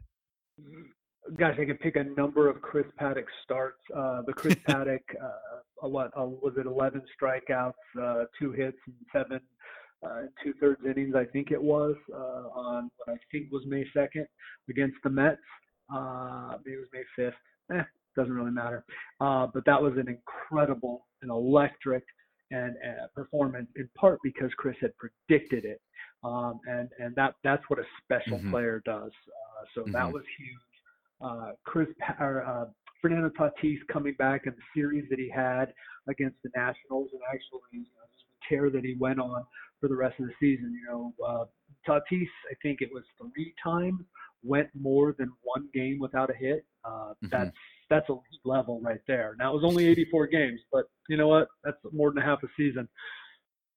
Gosh, 1.38 1.56
I 1.60 1.66
could 1.66 1.80
pick 1.80 1.98
a 1.98 2.04
number 2.04 2.50
of 2.50 2.62
Chris 2.62 2.86
Paddack 3.00 3.26
starts. 3.44 3.80
Uh, 3.96 4.22
the 4.26 4.34
Chris 4.34 4.56
Paddack, 4.68 5.02
uh, 5.22 5.88
what 5.88 6.08
uh, 6.18 6.26
was 6.26 6.54
it? 6.58 6.66
11 6.66 7.02
strikeouts, 7.22 7.74
uh, 8.02 8.24
two 8.40 8.52
hits, 8.52 8.78
and 8.88 8.96
seven 9.12 9.42
uh, 10.06 10.24
two 10.44 10.54
thirds 10.60 10.82
innings. 10.86 11.16
I 11.16 11.26
think 11.26 11.52
it 11.52 11.62
was 11.62 11.96
uh, 12.14 12.50
on 12.54 12.90
what 12.98 13.14
I 13.14 13.18
think 13.32 13.52
was 13.52 13.64
May 13.68 13.86
2nd 13.96 14.26
against 14.70 14.98
the 15.04 15.10
Mets. 15.10 15.38
Uh, 15.94 16.58
maybe 16.66 16.78
it 16.78 16.80
was 16.80 16.90
May 16.94 17.24
5th. 17.24 17.80
Eh, 17.80 17.84
doesn't 18.16 18.34
really 18.34 18.52
matter. 18.52 18.84
Uh, 19.20 19.48
but 19.54 19.66
that 19.66 19.82
was 19.82 19.94
an 19.98 20.08
incredible 20.08 21.06
and 21.22 21.32
electric 21.32 22.04
and 22.52 22.76
uh, 22.78 23.08
performance 23.14 23.68
in 23.76 23.90
part 23.98 24.20
because 24.24 24.52
Chris 24.58 24.76
had 24.82 24.92
predicted 24.98 25.66
it. 25.66 25.82
Um, 26.24 26.60
and 26.68 26.90
and 27.00 27.16
that 27.16 27.36
that's 27.44 27.64
what 27.68 27.80
a 27.80 27.84
special 28.04 28.40
mm-hmm. 28.40 28.52
player 28.52 28.82
does. 28.86 29.12
Uh, 29.12 29.66
so 29.76 29.82
mm-hmm. 29.82 29.92
that 29.92 30.12
was 30.12 30.24
huge. 30.38 30.60
Uh, 31.22 31.52
Chris 31.66 31.88
or, 32.20 32.44
uh, 32.46 32.66
Fernando 33.02 33.30
Tatis 33.30 33.78
coming 33.92 34.16
back 34.18 34.44
in 34.46 34.54
the 34.54 34.80
series 34.80 35.06
that 35.10 35.20
he 35.20 35.30
had 35.30 35.74
against 36.10 36.38
the 36.44 36.50
Nationals, 36.56 37.10
and 37.14 37.22
actually 37.28 37.62
you 37.72 37.80
know, 37.80 37.86
just 38.14 38.17
the 38.17 38.17
tear 38.50 38.70
that 38.70 38.84
he 38.84 38.96
went 39.00 39.20
on 39.20 39.44
for 39.80 39.90
the 39.90 39.96
rest 39.96 40.20
of 40.20 40.28
the 40.28 40.34
season. 40.40 40.74
You 40.74 40.92
know, 40.92 41.14
uh, 41.26 41.46
Tatis, 41.88 42.28
I 42.52 42.56
think 42.62 42.82
it 42.82 42.90
was 42.92 43.04
three 43.20 43.54
times 43.64 44.02
went 44.44 44.70
more 44.80 45.16
than 45.18 45.32
one 45.44 45.68
game 45.74 46.00
without 46.00 46.30
a 46.30 46.34
hit. 46.34 46.66
Uh, 46.86 46.90
mm-hmm. 46.90 47.28
That's 47.32 47.52
that's 47.90 48.10
a 48.10 48.16
level 48.44 48.82
right 48.82 49.00
there. 49.08 49.36
Now 49.40 49.52
it 49.52 49.62
was 49.62 49.64
only 49.64 49.88
84 49.88 50.28
games, 50.28 50.60
but 50.72 50.86
you 51.08 51.16
know 51.16 51.30
what? 51.30 51.48
That's 51.64 51.78
more 51.94 52.12
than 52.12 52.22
a 52.22 52.26
half 52.26 52.44
a 52.44 52.48
season. 52.58 52.88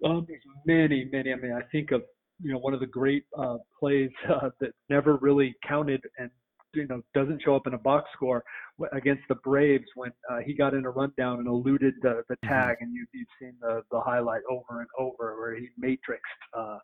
Um, 0.04 0.26
there's 0.26 0.42
many, 0.66 1.08
many. 1.12 1.32
I 1.32 1.36
mean, 1.36 1.52
I 1.52 1.62
think 1.70 1.92
of 1.92 2.02
you 2.42 2.52
know 2.52 2.58
one 2.58 2.74
of 2.74 2.80
the 2.80 2.86
great 2.86 3.24
uh, 3.38 3.58
plays 3.78 4.10
uh, 4.28 4.50
that 4.60 4.72
never 4.88 5.16
really 5.16 5.54
counted 5.66 6.02
and 6.18 6.30
you 6.74 6.86
know 6.86 7.02
doesn't 7.14 7.42
show 7.42 7.56
up 7.56 7.66
in 7.66 7.74
a 7.74 7.78
box 7.78 8.08
score 8.14 8.44
against 8.92 9.22
the 9.28 9.34
Braves 9.36 9.86
when 9.94 10.12
uh, 10.30 10.38
he 10.38 10.54
got 10.54 10.74
in 10.74 10.86
a 10.86 10.90
rundown 10.90 11.38
and 11.38 11.48
eluded 11.48 11.94
the, 12.02 12.22
the 12.28 12.36
mm-hmm. 12.36 12.48
tag, 12.48 12.76
and 12.80 12.94
you, 12.94 13.06
you've 13.12 13.28
seen 13.40 13.54
the 13.60 13.82
the 13.90 14.00
highlight 14.00 14.42
over 14.50 14.80
and 14.80 14.88
over 14.98 15.38
where 15.38 15.56
he 15.56 15.68
matrixed 15.82 16.18
uh, 16.56 16.78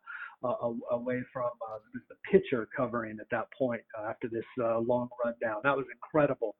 uh, 0.45 0.73
away 0.91 1.23
from 1.33 1.51
uh, 1.71 1.79
the 2.09 2.17
pitcher 2.31 2.69
covering 2.77 3.19
at 3.21 3.27
that 3.31 3.47
point 3.57 3.83
uh, 3.99 4.09
after 4.09 4.29
this 4.29 4.45
uh, 4.63 4.79
long 4.79 5.09
rundown. 5.25 5.61
That 5.65 5.77
was 5.77 5.87
incredible 5.93 6.55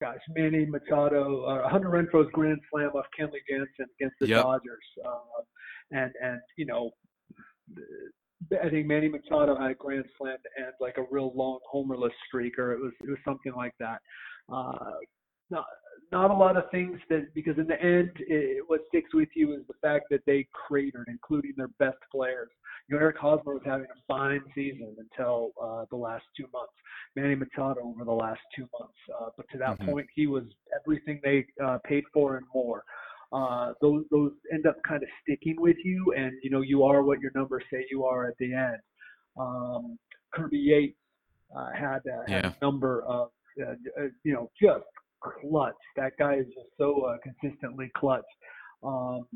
gosh, 0.00 0.18
Manny 0.34 0.66
Machado, 0.66 1.44
uh, 1.44 1.68
Hunter 1.68 1.88
Renfroe's 1.88 2.30
grand 2.32 2.60
slam 2.70 2.90
off 2.90 3.06
Kenley 3.18 3.40
Jansen 3.48 3.86
against 3.98 4.16
the 4.20 4.28
yep. 4.28 4.42
Dodgers, 4.42 4.84
uh, 5.04 5.42
and 5.92 6.12
and 6.22 6.40
you 6.56 6.66
know, 6.66 6.90
I 8.62 8.68
think 8.68 8.86
Manny 8.86 9.08
Machado 9.08 9.56
had 9.58 9.70
a 9.70 9.74
grand 9.74 10.04
slam 10.18 10.36
to 10.42 10.62
end 10.62 10.72
like 10.80 10.98
a 10.98 11.06
real 11.10 11.32
long 11.34 11.58
homerless 11.72 12.12
streak, 12.26 12.58
or 12.58 12.72
it 12.72 12.80
was 12.80 12.92
it 13.02 13.08
was 13.08 13.18
something 13.24 13.52
like 13.54 13.74
that. 13.80 14.00
Uh, 14.52 14.94
not 15.50 15.64
not 16.12 16.30
a 16.30 16.34
lot 16.34 16.56
of 16.56 16.70
things 16.70 17.00
that 17.08 17.32
because 17.34 17.58
in 17.58 17.66
the 17.66 17.80
end, 17.80 18.10
it, 18.28 18.62
what 18.66 18.80
sticks 18.88 19.12
with 19.14 19.28
you 19.34 19.54
is 19.54 19.60
the 19.66 19.74
fact 19.82 20.06
that 20.10 20.20
they 20.26 20.46
cratered, 20.52 21.06
including 21.08 21.54
their 21.56 21.70
best 21.78 21.98
players. 22.12 22.50
You 22.88 22.96
know, 22.96 23.02
Eric 23.02 23.18
Hosmer 23.18 23.54
was 23.54 23.62
having 23.64 23.86
a 23.86 24.00
fine 24.06 24.42
season 24.54 24.94
until 24.98 25.50
uh, 25.60 25.84
the 25.90 25.96
last 25.96 26.24
two 26.36 26.46
months. 26.52 26.72
Manny 27.16 27.34
Machado 27.34 27.80
over 27.82 28.04
the 28.04 28.12
last 28.12 28.40
two 28.54 28.68
months, 28.78 28.94
uh, 29.20 29.30
but 29.36 29.46
to 29.50 29.58
that 29.58 29.78
mm-hmm. 29.78 29.90
point, 29.90 30.06
he 30.14 30.26
was 30.26 30.44
everything 30.78 31.20
they 31.24 31.46
uh, 31.64 31.78
paid 31.84 32.04
for 32.12 32.36
and 32.36 32.46
more. 32.54 32.84
Uh, 33.32 33.72
those 33.80 34.04
those 34.10 34.32
end 34.52 34.66
up 34.66 34.76
kind 34.86 35.02
of 35.02 35.08
sticking 35.22 35.56
with 35.58 35.76
you, 35.84 36.14
and 36.16 36.32
you 36.42 36.50
know 36.50 36.60
you 36.60 36.84
are 36.84 37.02
what 37.02 37.20
your 37.20 37.32
numbers 37.34 37.64
say 37.72 37.84
you 37.90 38.04
are 38.04 38.26
at 38.28 38.34
the 38.38 38.54
end. 38.54 38.78
Um, 39.38 39.98
Kirby 40.32 40.58
Yates 40.58 40.96
uh, 41.56 41.70
had, 41.74 42.00
uh, 42.06 42.22
had 42.28 42.44
yeah. 42.44 42.52
a 42.60 42.64
number 42.64 43.02
of 43.02 43.30
uh, 43.60 43.72
uh, 44.00 44.06
you 44.22 44.32
know 44.32 44.50
just 44.60 44.84
clutch. 45.20 45.74
That 45.96 46.12
guy 46.18 46.34
is 46.34 46.46
just 46.46 46.68
so 46.78 47.02
uh, 47.02 47.16
consistently 47.22 47.90
clutch. 47.96 48.24
Um, 48.82 49.26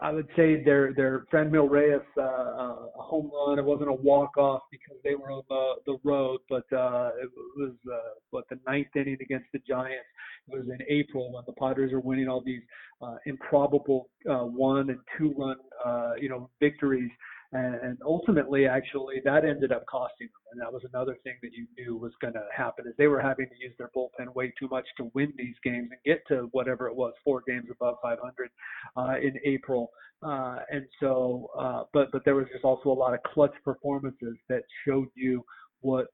I 0.00 0.10
would 0.10 0.28
say 0.36 0.62
their 0.62 0.92
their 0.92 1.24
Franmil 1.32 1.70
Reyes 1.70 2.00
uh, 2.18 2.22
uh, 2.22 2.76
home 2.96 3.30
run. 3.32 3.58
It 3.58 3.64
wasn't 3.64 3.90
a 3.90 3.94
walk 3.94 4.36
off 4.36 4.62
because 4.70 4.98
they 5.04 5.14
were 5.14 5.30
on 5.30 5.42
the 5.48 5.74
the 5.86 5.98
road, 6.02 6.40
but 6.48 6.64
uh, 6.72 7.10
it 7.22 7.30
was 7.56 7.72
uh, 7.90 8.14
what 8.30 8.44
the 8.50 8.58
ninth 8.66 8.88
inning 8.96 9.18
against 9.20 9.46
the 9.52 9.60
Giants. 9.60 10.04
Was 10.46 10.66
in 10.68 10.78
April 10.90 11.32
when 11.32 11.42
the 11.46 11.54
Padres 11.54 11.92
were 11.92 12.00
winning 12.00 12.28
all 12.28 12.42
these 12.44 12.62
uh, 13.00 13.16
improbable 13.24 14.10
uh, 14.28 14.44
one 14.44 14.90
and 14.90 14.98
two 15.16 15.34
run 15.38 15.56
uh, 15.84 16.12
you 16.20 16.28
know 16.28 16.50
victories 16.60 17.10
and, 17.54 17.76
and 17.76 17.98
ultimately, 18.04 18.66
actually, 18.66 19.22
that 19.24 19.44
ended 19.44 19.70
up 19.70 19.86
costing 19.86 20.26
them. 20.26 20.42
And 20.52 20.60
that 20.60 20.72
was 20.72 20.82
another 20.92 21.16
thing 21.22 21.34
that 21.40 21.52
you 21.52 21.66
knew 21.78 21.96
was 21.96 22.12
going 22.20 22.34
to 22.34 22.42
happen 22.54 22.84
is 22.88 22.94
they 22.98 23.06
were 23.06 23.20
having 23.20 23.46
to 23.48 23.54
use 23.60 23.72
their 23.78 23.90
bullpen 23.96 24.34
way 24.34 24.52
too 24.58 24.66
much 24.68 24.84
to 24.96 25.10
win 25.14 25.32
these 25.38 25.54
games 25.62 25.88
and 25.92 26.00
get 26.04 26.26
to 26.28 26.48
whatever 26.50 26.88
it 26.88 26.96
was, 26.96 27.12
four 27.22 27.42
games 27.46 27.66
above 27.70 27.96
500 28.02 28.50
uh, 28.96 29.14
in 29.22 29.38
April. 29.44 29.90
Uh, 30.20 30.58
and 30.70 30.84
so, 30.98 31.48
uh, 31.56 31.84
but 31.92 32.10
but 32.10 32.24
there 32.24 32.34
was 32.34 32.46
just 32.52 32.64
also 32.64 32.88
a 32.88 32.92
lot 32.92 33.14
of 33.14 33.22
clutch 33.22 33.54
performances 33.64 34.36
that 34.48 34.62
showed 34.84 35.08
you 35.14 35.44
what 35.80 36.06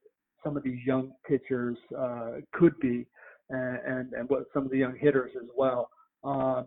some 0.43 0.55
of 0.57 0.63
these 0.63 0.79
young 0.85 1.11
pitchers 1.27 1.77
uh, 1.97 2.33
could 2.53 2.77
be, 2.79 3.07
and, 3.51 3.79
and 3.85 4.13
and 4.13 4.29
what 4.29 4.45
some 4.53 4.65
of 4.65 4.71
the 4.71 4.77
young 4.77 4.95
hitters 4.95 5.31
as 5.35 5.49
well. 5.55 5.89
Um, 6.23 6.65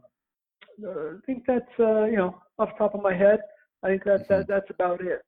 I 0.86 1.16
think 1.26 1.44
that's 1.46 1.64
uh, 1.78 2.04
you 2.04 2.16
know 2.16 2.40
off 2.58 2.70
the 2.70 2.78
top 2.78 2.94
of 2.94 3.02
my 3.02 3.14
head. 3.14 3.40
I 3.82 3.88
think 3.88 4.04
that, 4.04 4.28
that 4.28 4.42
mm-hmm. 4.42 4.52
that's 4.52 4.70
about 4.70 5.00
it. 5.00 5.22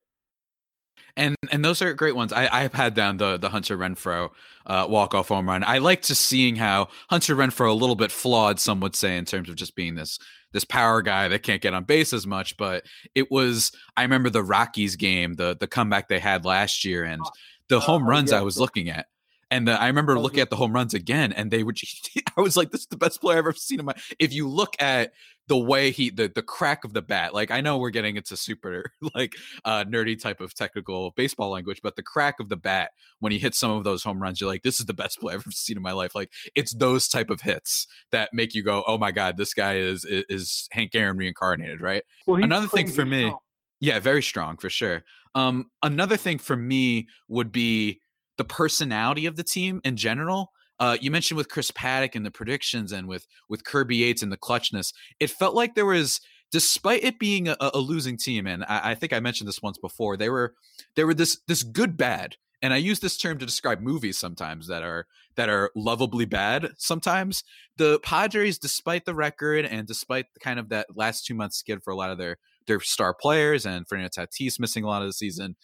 And 1.16 1.36
and 1.50 1.64
those 1.64 1.82
are 1.82 1.92
great 1.94 2.16
ones. 2.16 2.32
I 2.32 2.48
I've 2.50 2.75
had 2.75 2.94
down 2.94 3.16
the 3.18 3.36
the 3.36 3.48
Hunter 3.48 3.76
Renfroe 3.76 4.30
uh, 4.66 4.86
walk 4.88 5.14
off 5.14 5.28
home 5.28 5.48
run. 5.48 5.64
I 5.64 5.78
like 5.78 6.02
just 6.02 6.22
seeing 6.22 6.56
how 6.56 6.88
Hunter 7.10 7.36
Renfroe 7.36 7.70
a 7.70 7.75
little 7.75 7.96
bit 7.96 8.10
flawed, 8.10 8.58
some 8.58 8.80
would 8.80 8.96
say, 8.96 9.16
in 9.16 9.25
terms 9.25 9.48
of 9.48 9.56
just 9.56 9.75
being 9.75 9.94
this 9.94 10.18
this 10.52 10.64
power 10.64 11.02
guy 11.02 11.28
that 11.28 11.42
can't 11.42 11.62
get 11.62 11.75
on 11.75 11.84
base 11.84 12.12
as 12.12 12.26
much. 12.26 12.56
But 12.56 12.84
it 13.14 13.30
was 13.30 13.72
I 13.96 14.02
remember 14.02 14.30
the 14.30 14.42
Rockies 14.42 14.96
game, 14.96 15.34
the 15.34 15.56
the 15.58 15.66
comeback 15.66 16.08
they 16.08 16.18
had 16.18 16.44
last 16.44 16.84
year, 16.84 17.04
and 17.04 17.22
oh, 17.25 17.30
the 17.68 17.80
home 17.80 18.04
oh, 18.04 18.06
runs 18.06 18.32
I 18.32 18.42
was 18.42 18.58
looking 18.58 18.88
at. 18.88 19.06
And 19.50 19.68
the, 19.68 19.80
I 19.80 19.86
remember 19.86 20.18
looking 20.18 20.40
at 20.40 20.50
the 20.50 20.56
home 20.56 20.72
runs 20.72 20.92
again, 20.92 21.32
and 21.32 21.50
they 21.50 21.62
were. 21.62 21.72
Just, 21.72 22.10
I 22.36 22.40
was 22.40 22.56
like, 22.56 22.70
"This 22.70 22.82
is 22.82 22.86
the 22.88 22.96
best 22.96 23.20
player 23.20 23.38
I've 23.38 23.46
ever 23.46 23.52
seen 23.52 23.80
in 23.80 23.86
my." 23.86 23.94
If 24.18 24.32
you 24.32 24.48
look 24.48 24.74
at 24.80 25.12
the 25.48 25.56
way 25.56 25.90
he 25.90 26.10
the 26.10 26.30
the 26.34 26.42
crack 26.42 26.84
of 26.84 26.92
the 26.92 27.02
bat 27.02 27.32
like 27.32 27.50
i 27.50 27.60
know 27.60 27.78
we're 27.78 27.90
getting 27.90 28.16
into 28.16 28.36
super 28.36 28.92
like 29.14 29.34
uh 29.64 29.84
nerdy 29.84 30.20
type 30.20 30.40
of 30.40 30.54
technical 30.54 31.12
baseball 31.12 31.50
language 31.50 31.80
but 31.82 31.96
the 31.96 32.02
crack 32.02 32.40
of 32.40 32.48
the 32.48 32.56
bat 32.56 32.90
when 33.20 33.32
he 33.32 33.38
hits 33.38 33.58
some 33.58 33.70
of 33.70 33.84
those 33.84 34.02
home 34.02 34.20
runs 34.20 34.40
you're 34.40 34.50
like 34.50 34.62
this 34.62 34.80
is 34.80 34.86
the 34.86 34.94
best 34.94 35.18
play 35.20 35.34
i've 35.34 35.40
ever 35.40 35.50
seen 35.50 35.76
in 35.76 35.82
my 35.82 35.92
life 35.92 36.14
like 36.14 36.32
it's 36.54 36.74
those 36.74 37.08
type 37.08 37.30
of 37.30 37.40
hits 37.40 37.86
that 38.10 38.30
make 38.32 38.54
you 38.54 38.62
go 38.62 38.82
oh 38.86 38.98
my 38.98 39.12
god 39.12 39.36
this 39.36 39.54
guy 39.54 39.76
is 39.76 40.04
is, 40.04 40.24
is 40.28 40.68
hank 40.72 40.94
aaron 40.94 41.16
reincarnated 41.16 41.80
right 41.80 42.02
well, 42.26 42.42
another 42.42 42.66
thing 42.66 42.88
for 42.88 43.04
me 43.04 43.26
strong. 43.26 43.38
yeah 43.80 43.98
very 43.98 44.22
strong 44.22 44.56
for 44.56 44.70
sure 44.70 45.04
um 45.34 45.66
another 45.82 46.16
thing 46.16 46.38
for 46.38 46.56
me 46.56 47.06
would 47.28 47.52
be 47.52 48.00
the 48.36 48.44
personality 48.44 49.26
of 49.26 49.36
the 49.36 49.44
team 49.44 49.80
in 49.84 49.96
general 49.96 50.52
uh, 50.78 50.96
you 51.00 51.10
mentioned 51.10 51.38
with 51.38 51.48
Chris 51.48 51.70
Paddack 51.70 52.14
and 52.14 52.26
the 52.26 52.30
predictions, 52.30 52.92
and 52.92 53.08
with 53.08 53.26
with 53.48 53.64
Kirby 53.64 53.96
Yates 53.96 54.22
and 54.22 54.30
the 54.30 54.36
clutchness. 54.36 54.92
It 55.18 55.30
felt 55.30 55.54
like 55.54 55.74
there 55.74 55.86
was, 55.86 56.20
despite 56.52 57.02
it 57.02 57.18
being 57.18 57.48
a, 57.48 57.56
a 57.60 57.78
losing 57.78 58.18
team, 58.18 58.46
and 58.46 58.62
I, 58.64 58.90
I, 58.90 58.94
think 58.94 59.12
I 59.14 59.20
mentioned 59.20 59.48
this 59.48 59.62
once 59.62 59.78
before, 59.78 60.18
they 60.18 60.28
were 60.28 60.54
they 60.94 61.04
were 61.04 61.14
this 61.14 61.40
this 61.48 61.62
good 61.62 61.96
bad 61.96 62.36
and 62.62 62.72
I 62.72 62.78
use 62.78 63.00
this 63.00 63.16
term 63.16 63.38
to 63.38 63.46
describe 63.46 63.80
movies 63.80 64.18
sometimes 64.18 64.66
that 64.68 64.82
are 64.82 65.06
that 65.36 65.48
are 65.48 65.70
lovably 65.76 66.24
bad. 66.24 66.70
Sometimes 66.78 67.44
the 67.76 68.00
Padres, 68.02 68.58
despite 68.58 69.04
the 69.04 69.14
record 69.14 69.66
and 69.66 69.86
despite 69.86 70.26
the 70.32 70.40
kind 70.40 70.58
of 70.58 70.70
that 70.70 70.86
last 70.96 71.26
two 71.26 71.34
months 71.34 71.58
skid 71.58 71.82
for 71.82 71.92
a 71.92 71.96
lot 71.96 72.10
of 72.10 72.18
their 72.18 72.38
their 72.66 72.80
star 72.80 73.14
players 73.14 73.66
and 73.66 73.86
Fernando 73.86 74.08
Tatis 74.08 74.58
missing 74.58 74.84
a 74.84 74.88
lot 74.88 75.02
of 75.02 75.08
the 75.08 75.12
season, 75.12 75.56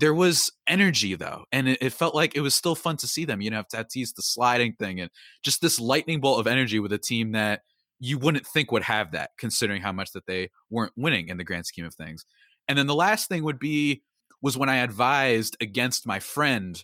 there 0.00 0.14
was 0.14 0.50
energy 0.66 1.14
though, 1.14 1.44
and 1.52 1.68
it, 1.68 1.78
it, 1.82 1.92
felt 1.92 2.14
like 2.14 2.34
it 2.34 2.40
was 2.40 2.54
still 2.54 2.74
fun 2.74 2.96
to 2.96 3.06
see 3.06 3.26
them. 3.26 3.42
You 3.42 3.50
know, 3.50 3.58
have 3.58 3.68
Tatis 3.68 4.14
the 4.14 4.22
sliding 4.22 4.72
thing 4.72 4.98
and 4.98 5.10
just 5.42 5.60
this 5.60 5.78
lightning 5.78 6.20
bolt 6.20 6.40
of 6.40 6.46
energy 6.46 6.80
with 6.80 6.92
a 6.92 6.98
team 6.98 7.32
that 7.32 7.60
you 7.98 8.18
wouldn't 8.18 8.46
think 8.46 8.72
would 8.72 8.82
have 8.82 9.12
that, 9.12 9.30
considering 9.38 9.82
how 9.82 9.92
much 9.92 10.12
that 10.12 10.26
they 10.26 10.50
weren't 10.70 10.92
winning 10.96 11.28
in 11.28 11.36
the 11.36 11.44
grand 11.44 11.66
scheme 11.66 11.84
of 11.84 11.94
things. 11.94 12.24
And 12.66 12.78
then 12.78 12.86
the 12.86 12.94
last 12.94 13.28
thing 13.28 13.44
would 13.44 13.58
be 13.58 14.02
was 14.40 14.56
when 14.56 14.70
I 14.70 14.76
advised 14.76 15.58
against 15.60 16.06
my 16.06 16.18
friend 16.18 16.82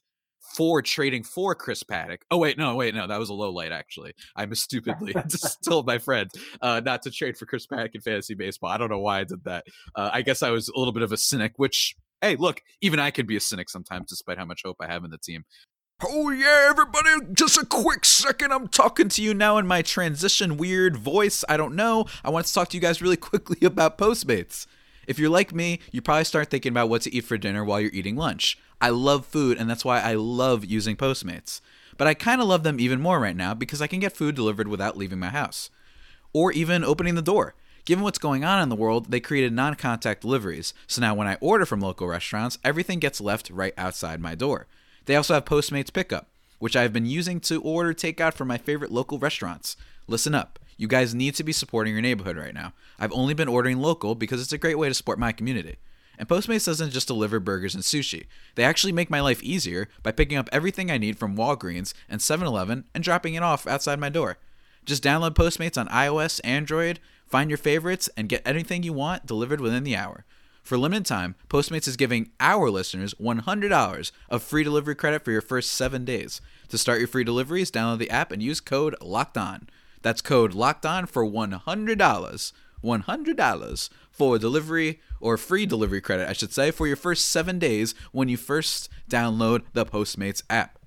for 0.55 0.83
trading 0.83 1.23
for 1.23 1.55
Chris 1.55 1.83
Paddack. 1.83 2.19
Oh 2.31 2.37
wait, 2.37 2.59
no, 2.59 2.77
wait, 2.77 2.95
no, 2.95 3.07
that 3.07 3.19
was 3.19 3.31
a 3.31 3.35
low 3.35 3.51
light 3.51 3.73
actually. 3.73 4.13
I 4.37 4.47
stupidly 4.53 5.15
told 5.67 5.87
my 5.87 5.97
friend 5.99 6.31
uh, 6.61 6.83
not 6.85 7.03
to 7.03 7.11
trade 7.11 7.39
for 7.39 7.47
Chris 7.47 7.67
Paddack 7.67 7.95
in 7.95 8.03
fantasy 8.03 8.35
baseball. 8.35 8.71
I 8.71 8.77
don't 8.77 8.91
know 8.91 9.01
why 9.01 9.21
I 9.21 9.25
did 9.25 9.43
that. 9.45 9.65
Uh, 9.95 10.11
I 10.13 10.21
guess 10.21 10.43
I 10.43 10.51
was 10.51 10.69
a 10.69 10.79
little 10.79 10.93
bit 10.93 11.03
of 11.03 11.13
a 11.13 11.17
cynic, 11.17 11.55
which 11.57 11.97
hey, 12.21 12.37
look, 12.37 12.63
even 12.81 13.01
I 13.01 13.11
could 13.11 13.27
be 13.27 13.37
a 13.37 13.41
cynic 13.41 13.69
sometimes, 13.69 14.09
despite 14.09 14.39
how 14.39 14.45
much 14.45 14.63
hope 14.65 14.77
I 14.81 14.87
have 14.87 15.05
in 15.05 15.11
the 15.11 15.19
team. 15.19 15.45
Oh 16.05 16.31
yeah, 16.31 16.67
everybody, 16.69 17.33
just 17.33 17.57
a 17.57 17.65
quick 17.65 18.05
second. 18.05 18.53
I'm 18.53 18.69
talking 18.69 19.09
to 19.09 19.23
you 19.23 19.33
now 19.33 19.57
in 19.57 19.67
my 19.67 19.81
transition 19.81 20.59
weird 20.59 20.97
voice. 20.97 21.43
I 21.49 21.57
don't 21.57 21.75
know. 21.75 22.05
I 22.23 22.29
want 22.29 22.45
to 22.47 22.53
talk 22.53 22.69
to 22.69 22.77
you 22.77 22.83
guys 22.83 23.01
really 23.01 23.17
quickly 23.17 23.67
about 23.67 23.97
Postmates. 23.97 24.67
If 25.07 25.19
you're 25.19 25.31
like 25.31 25.55
me, 25.55 25.81
you 25.93 26.03
probably 26.03 26.25
start 26.25 26.51
thinking 26.51 26.73
about 26.73 26.91
what 26.91 27.03
to 27.03 27.15
eat 27.15 27.25
for 27.25 27.39
dinner 27.39 27.65
while 27.65 27.81
you're 27.81 27.91
eating 27.95 28.17
lunch. 28.17 28.59
I 28.81 28.91
love 28.91 29.25
food, 29.25 29.57
and 29.57 29.71
that's 29.71 29.85
why 29.85 30.01
I 30.01 30.15
love 30.15 30.65
using 30.65 30.97
Postmates. 30.97 31.61
But 31.97 32.09
I 32.09 32.13
kind 32.13 32.43
of 32.43 32.49
love 32.49 32.63
them 32.63 32.79
even 32.79 33.01
more 33.01 33.19
right 33.19 33.37
now 33.37 33.55
because 33.55 33.81
I 33.81 33.87
can 33.87 34.01
get 34.01 34.13
food 34.13 34.35
delivered 34.35 34.69
without 34.69 34.99
leaving 34.99 35.19
my 35.19 35.31
house. 35.31 35.71
Or 36.35 36.53
even 36.53 36.85
opening 36.85 37.15
the 37.15 37.23
door. 37.23 37.55
Given 37.87 38.03
what's 38.03 38.19
going 38.19 38.45
on 38.45 38.61
in 38.61 38.69
the 38.69 38.75
world, 38.75 39.13
they 39.13 39.21
created 39.21 39.53
non 39.53 39.77
contact 39.77 40.23
deliveries, 40.23 40.75
so 40.89 41.01
now 41.01 41.15
when 41.15 41.29
I 41.29 41.39
order 41.41 41.65
from 41.65 41.81
local 41.81 42.09
restaurants, 42.09 42.59
everything 42.65 42.99
gets 42.99 43.21
left 43.21 43.49
right 43.49 43.73
outside 43.79 44.21
my 44.21 44.35
door. 44.35 44.67
They 45.05 45.15
also 45.15 45.35
have 45.35 45.45
Postmates 45.45 45.93
Pickup, 45.93 46.27
which 46.59 46.75
I 46.75 46.83
have 46.83 46.93
been 46.93 47.07
using 47.07 47.39
to 47.43 47.63
order 47.63 47.95
takeout 47.95 48.35
from 48.35 48.49
my 48.49 48.59
favorite 48.59 48.91
local 48.91 49.21
restaurants. 49.21 49.77
Listen 50.09 50.35
up. 50.35 50.59
You 50.77 50.89
guys 50.89 51.15
need 51.15 51.37
to 51.37 51.45
be 51.45 51.53
supporting 51.53 51.93
your 51.93 52.03
neighborhood 52.03 52.37
right 52.37 52.53
now. 52.53 52.73
I've 52.99 53.13
only 53.13 53.35
been 53.35 53.47
ordering 53.47 53.79
local 53.79 54.17
because 54.17 54.43
it's 54.43 54.53
a 54.53 54.59
great 54.59 54.79
way 54.79 54.89
to 54.89 54.95
support 54.95 55.21
my 55.21 55.31
community. 55.31 55.77
And 56.19 56.29
Postmates 56.29 56.67
doesn't 56.67 56.91
just 56.91 57.07
deliver 57.07 57.39
burgers 57.39 57.77
and 57.77 57.85
sushi. 57.85 58.27
They 58.57 58.65
actually 58.65 58.93
make 58.93 59.11
my 59.11 59.21
life 59.21 59.43
easier 59.45 59.89
by 60.03 60.11
picking 60.11 60.39
up 60.39 60.49
everything 60.51 60.91
I 60.91 60.99
need 60.99 61.19
from 61.19 61.37
Walgreens 61.37 61.95
and 62.09 62.21
7-Eleven 62.21 62.85
and 62.97 63.05
dropping 63.05 63.35
it 63.35 63.45
off 63.45 63.65
outside 63.65 64.01
my 64.01 64.09
door. 64.09 64.39
Just 64.85 65.03
download 65.03 65.35
Postmates 65.35 65.79
on 65.79 65.89
iOS, 65.89 66.41
Android, 66.45 67.01
find 67.27 67.51
your 67.51 67.59
favorites, 67.59 68.09
and 68.17 68.29
get 68.29 68.43
anything 68.47 68.83
you 68.83 68.93
want 68.93 69.27
delivered 69.27 69.61
within 69.61 69.85
the 69.85 69.97
hour. 69.97 70.25
For 70.63 70.77
limited 70.77 71.07
time, 71.07 71.37
Postmates 71.49 71.87
is 71.87 71.97
giving 71.97 72.33
our 72.41 72.71
listeners 72.71 73.15
$100 73.15 74.13
of 74.29 74.43
free 74.43 74.65
delivery 74.65 74.97
credit 74.97 75.25
for 75.25 75.31
your 75.31 75.41
first 75.41 75.71
seven 75.71 76.05
days. 76.05 76.41
To 76.71 76.79
start 76.79 76.99
your 76.99 77.07
free 77.07 77.23
deliveries, 77.23 77.71
download 77.71 77.99
the 77.99 78.11
app 78.11 78.33
and 78.33 78.43
use 78.43 78.61
code 78.61 78.97
LOCKED 79.01 79.39
ON. 79.39 79.69
That's 80.03 80.21
code 80.21 80.55
locked 80.55 80.85
on 80.85 81.07
for 81.07 81.25
$100. 81.25 82.53
$100 82.85 83.91
for 84.11 84.39
delivery 84.39 85.01
or 85.21 85.37
free 85.37 85.67
delivery 85.67 86.01
credit, 86.01 86.29
I 86.29 86.33
should 86.33 86.53
say, 86.53 86.71
for 86.71 86.87
your 86.87 86.97
first 86.97 87.27
seven 87.27 87.59
days 87.59 87.95
when 88.13 88.29
you 88.29 88.37
first 88.37 88.89
download 89.09 89.63
the 89.73 89.87
Postmates 89.87 90.43
app. 90.51 90.79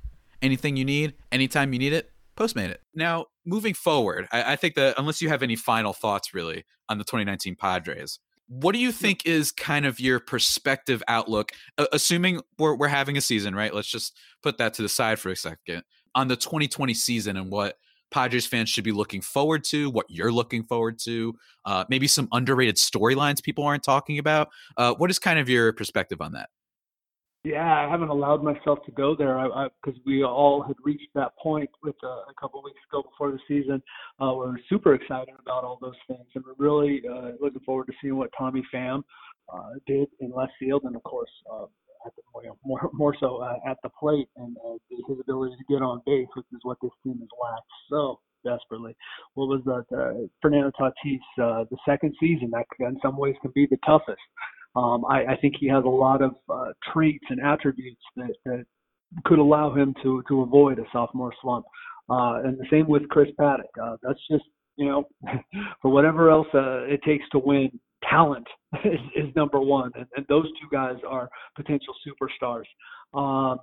Anything 0.41 0.75
you 0.75 0.85
need, 0.85 1.13
anytime 1.31 1.71
you 1.73 1.79
need 1.79 1.93
it, 1.93 2.11
Postmate 2.39 2.69
it. 2.69 2.81
Now, 2.95 3.25
moving 3.49 3.73
forward, 3.73 4.27
I, 4.31 4.53
I 4.53 4.55
think 4.55 4.75
that 4.75 4.95
unless 4.97 5.21
you 5.21 5.29
have 5.29 5.43
any 5.43 5.55
final 5.55 5.93
thoughts 5.93 6.33
really 6.33 6.63
on 6.87 6.97
the 6.97 7.03
2019 7.03 7.55
Padres, 7.55 8.19
what 8.47 8.73
do 8.73 8.79
you 8.79 8.91
think 8.91 9.25
is 9.25 9.51
kind 9.51 9.85
of 9.85 9.99
your 9.99 10.19
perspective 10.19 11.03
outlook, 11.07 11.51
uh, 11.77 11.85
assuming 11.91 12.41
we're, 12.57 12.75
we're 12.75 12.87
having 12.87 13.15
a 13.17 13.21
season, 13.21 13.53
right? 13.53 13.73
Let's 13.73 13.87
just 13.87 14.17
put 14.41 14.57
that 14.57 14.73
to 14.75 14.81
the 14.81 14.89
side 14.89 15.19
for 15.19 15.29
a 15.29 15.35
second 15.35 15.83
on 16.15 16.27
the 16.27 16.35
2020 16.35 16.93
season 16.93 17.37
and 17.37 17.51
what 17.51 17.77
Padres 18.11 18.47
fans 18.47 18.69
should 18.69 18.83
be 18.83 18.91
looking 18.91 19.21
forward 19.21 19.63
to, 19.65 19.89
what 19.91 20.07
you're 20.09 20.31
looking 20.31 20.63
forward 20.63 20.97
to, 21.03 21.35
uh, 21.65 21.85
maybe 21.89 22.07
some 22.07 22.27
underrated 22.31 22.75
storylines 22.75 23.43
people 23.43 23.63
aren't 23.63 23.83
talking 23.83 24.17
about. 24.17 24.49
Uh, 24.77 24.95
what 24.95 25.11
is 25.11 25.19
kind 25.19 25.37
of 25.37 25.47
your 25.47 25.71
perspective 25.73 26.19
on 26.19 26.31
that? 26.33 26.49
Yeah, 27.43 27.73
I 27.73 27.89
haven't 27.89 28.09
allowed 28.09 28.43
myself 28.43 28.79
to 28.85 28.91
go 28.91 29.15
there 29.15 29.41
because 29.81 29.99
we 30.05 30.23
all 30.25 30.61
had 30.61 30.75
reached 30.83 31.07
that 31.15 31.31
point 31.41 31.69
with 31.81 31.95
uh, 32.03 32.07
a 32.07 32.33
couple 32.39 32.59
of 32.59 32.65
weeks 32.65 32.81
ago 32.91 33.01
before 33.01 33.31
the 33.31 33.39
season. 33.47 33.81
Uh, 34.21 34.33
we're 34.35 34.57
super 34.67 34.93
excited 34.93 35.35
about 35.39 35.63
all 35.63 35.79
those 35.81 35.95
things, 36.07 36.25
and 36.35 36.43
we're 36.45 36.65
really 36.65 37.01
uh, 37.09 37.31
looking 37.39 37.61
forward 37.65 37.85
to 37.87 37.93
seeing 38.01 38.17
what 38.17 38.29
Tommy 38.37 38.61
Pham 38.73 39.03
uh, 39.53 39.71
did 39.87 40.09
in 40.19 40.31
left 40.35 40.51
field, 40.59 40.83
and 40.83 40.97
of 40.97 41.03
course 41.03 41.29
uh, 41.49 41.63
at 42.05 42.13
the, 42.15 42.21
more 42.65 42.89
more 42.93 43.15
so 43.19 43.37
uh, 43.37 43.55
at 43.69 43.77
the 43.83 43.89
plate 43.97 44.27
and 44.35 44.57
uh, 44.65 44.77
his 44.89 45.19
ability 45.21 45.55
to 45.55 45.73
get 45.73 45.81
on 45.81 46.01
base, 46.05 46.27
which 46.35 46.45
is 46.51 46.59
what 46.63 46.77
this 46.81 46.91
team 47.03 47.19
has 47.19 47.29
lacked 47.41 47.71
so 47.89 48.19
desperately. 48.45 48.95
What 49.35 49.47
was 49.47 49.61
that? 49.65 49.85
Uh, 49.95 50.27
Fernando 50.41 50.71
Tatis, 50.79 51.19
uh, 51.41 51.65
the 51.69 51.77
second 51.87 52.15
season 52.19 52.51
that 52.51 52.65
in 52.79 52.97
some 53.01 53.17
ways 53.17 53.35
can 53.41 53.51
be 53.55 53.65
the 53.69 53.77
toughest. 53.85 54.19
Um, 54.75 55.05
I, 55.05 55.33
I 55.33 55.37
think 55.41 55.55
he 55.59 55.67
has 55.67 55.83
a 55.83 55.89
lot 55.89 56.21
of 56.21 56.35
uh, 56.49 56.71
traits 56.93 57.25
and 57.29 57.41
attributes 57.41 58.01
that, 58.15 58.33
that 58.45 58.65
could 59.25 59.39
allow 59.39 59.73
him 59.73 59.93
to 60.03 60.23
to 60.27 60.41
avoid 60.41 60.79
a 60.79 60.83
sophomore 60.91 61.33
slump. 61.41 61.65
Uh, 62.09 62.41
and 62.43 62.57
the 62.57 62.65
same 62.71 62.87
with 62.87 63.07
Chris 63.09 63.29
Paddack. 63.39 63.63
Uh, 63.81 63.97
that's 64.03 64.19
just 64.29 64.43
you 64.79 64.85
know, 64.87 65.03
for 65.81 65.91
whatever 65.91 66.31
else 66.31 66.47
uh, 66.53 66.83
it 66.85 67.01
takes 67.03 67.25
to 67.31 67.39
win, 67.39 67.69
talent 68.09 68.47
is, 68.85 68.99
is 69.15 69.35
number 69.35 69.59
one, 69.59 69.91
and, 69.95 70.05
and, 70.15 70.25
those 70.29 70.45
two 70.45 70.67
guys 70.71 70.95
are 71.07 71.29
potential 71.55 71.93
superstars. 72.07 72.63
Um, 73.13 73.59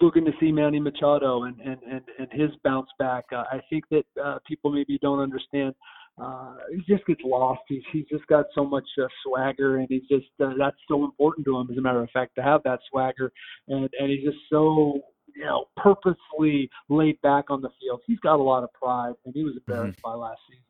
looking 0.00 0.24
to 0.24 0.32
see 0.38 0.52
Manny 0.52 0.78
Machado 0.78 1.44
and 1.44 1.58
and 1.60 1.78
and, 1.90 2.02
and 2.18 2.28
his 2.32 2.50
bounce 2.62 2.88
back. 2.98 3.24
Uh, 3.32 3.44
I 3.50 3.60
think 3.70 3.84
that 3.90 4.04
uh, 4.22 4.38
people 4.46 4.70
maybe 4.70 4.98
don't 5.00 5.20
understand. 5.20 5.74
Uh, 6.20 6.54
he 6.70 6.92
just 6.92 7.06
gets 7.06 7.20
lost. 7.24 7.60
He's 7.68 7.82
he's 7.92 8.06
just 8.10 8.26
got 8.26 8.46
so 8.54 8.64
much 8.64 8.86
uh, 9.02 9.06
swagger, 9.24 9.78
and 9.78 9.86
he's 9.88 10.06
just 10.10 10.26
uh, 10.42 10.52
that's 10.58 10.76
so 10.88 11.04
important 11.04 11.46
to 11.46 11.56
him. 11.56 11.68
As 11.70 11.78
a 11.78 11.80
matter 11.80 12.02
of 12.02 12.10
fact, 12.10 12.34
to 12.36 12.42
have 12.42 12.62
that 12.64 12.80
swagger, 12.90 13.30
and 13.68 13.88
and 13.98 14.10
he's 14.10 14.24
just 14.24 14.38
so 14.50 15.00
you 15.34 15.44
know 15.44 15.66
purposely 15.76 16.68
laid 16.88 17.20
back 17.20 17.50
on 17.50 17.62
the 17.62 17.70
field. 17.80 18.00
He's 18.06 18.18
got 18.20 18.40
a 18.40 18.42
lot 18.42 18.64
of 18.64 18.72
pride, 18.72 19.14
and 19.24 19.34
he 19.34 19.44
was 19.44 19.54
embarrassed 19.56 19.98
mm-hmm. 19.98 20.20
by 20.20 20.26
last 20.26 20.40
season. 20.48 20.64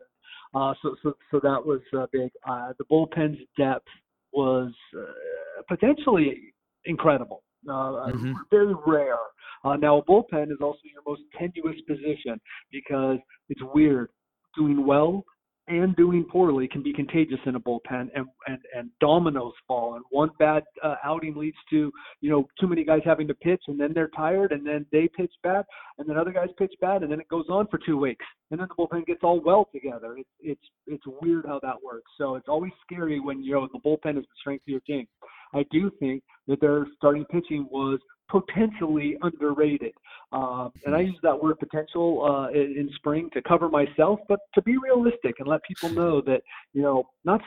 Uh, 0.54 0.74
so, 0.82 0.96
so, 1.02 1.12
so 1.30 1.40
that 1.42 1.64
was 1.64 1.80
uh, 1.96 2.06
big. 2.12 2.30
Uh, 2.48 2.72
the 2.78 2.84
bullpen's 2.84 3.38
depth 3.58 3.86
was 4.32 4.72
uh, 4.96 5.62
potentially 5.68 6.54
incredible. 6.86 7.42
Uh, 7.68 8.12
mm-hmm. 8.12 8.32
Very 8.50 8.74
rare. 8.86 9.18
Uh, 9.64 9.76
now, 9.76 9.98
a 9.98 10.04
bullpen 10.04 10.50
is 10.50 10.58
also 10.62 10.78
your 10.84 11.02
most 11.06 11.22
tenuous 11.38 11.76
position 11.86 12.40
because 12.70 13.18
it's 13.48 13.60
weird. 13.74 14.08
Doing 14.56 14.86
well 14.86 15.24
and 15.68 15.94
doing 15.96 16.24
poorly 16.24 16.68
can 16.68 16.82
be 16.82 16.92
contagious 16.92 17.38
in 17.46 17.54
a 17.54 17.60
bullpen, 17.60 18.08
and 18.14 18.26
and 18.46 18.58
and 18.74 18.90
dominoes 19.00 19.52
fall. 19.66 19.94
And 19.94 20.04
one 20.10 20.30
bad 20.38 20.62
uh, 20.82 20.96
outing 21.04 21.36
leads 21.36 21.56
to 21.70 21.92
you 22.20 22.30
know 22.30 22.48
too 22.60 22.66
many 22.66 22.84
guys 22.84 23.00
having 23.04 23.28
to 23.28 23.34
pitch, 23.34 23.62
and 23.68 23.78
then 23.78 23.92
they're 23.94 24.10
tired, 24.16 24.52
and 24.52 24.66
then 24.66 24.86
they 24.92 25.08
pitch 25.16 25.32
bad, 25.42 25.64
and 25.98 26.08
then 26.08 26.16
other 26.16 26.32
guys 26.32 26.48
pitch 26.58 26.74
bad, 26.80 27.02
and 27.02 27.12
then 27.12 27.20
it 27.20 27.28
goes 27.28 27.46
on 27.48 27.66
for 27.68 27.78
two 27.78 27.96
weeks, 27.96 28.24
and 28.50 28.60
then 28.60 28.68
the 28.68 28.74
bullpen 28.74 29.06
gets 29.06 29.20
all 29.22 29.40
well 29.40 29.68
together. 29.72 30.16
It's 30.16 30.30
it's 30.40 30.64
it's 30.86 31.04
weird 31.22 31.46
how 31.46 31.60
that 31.62 31.82
works. 31.82 32.10
So 32.16 32.34
it's 32.34 32.48
always 32.48 32.72
scary 32.84 33.20
when 33.20 33.42
you 33.42 33.52
know 33.52 33.68
the 33.72 33.80
bullpen 33.80 34.18
is 34.18 34.24
the 34.24 34.38
strength 34.40 34.62
of 34.62 34.68
your 34.68 34.80
team. 34.80 35.06
I 35.54 35.64
do 35.70 35.90
think 35.98 36.22
that 36.46 36.60
their 36.60 36.86
starting 36.96 37.24
pitching 37.26 37.66
was 37.70 37.98
potentially 38.28 39.16
underrated. 39.22 39.92
Um, 40.30 40.72
and 40.84 40.94
I 40.94 41.02
hmm. 41.02 41.08
use 41.08 41.18
that 41.22 41.42
word 41.42 41.58
potential 41.58 42.22
uh, 42.24 42.50
in, 42.50 42.76
in, 42.76 42.90
spring 42.96 43.30
to 43.32 43.40
cover 43.42 43.70
myself, 43.70 44.20
but 44.28 44.40
to 44.54 44.62
be 44.62 44.76
realistic 44.76 45.36
and 45.38 45.48
let 45.48 45.62
people 45.62 45.90
know 45.90 46.20
that 46.26 46.42
you 46.74 46.82
know 46.82 47.04
not 47.24 47.40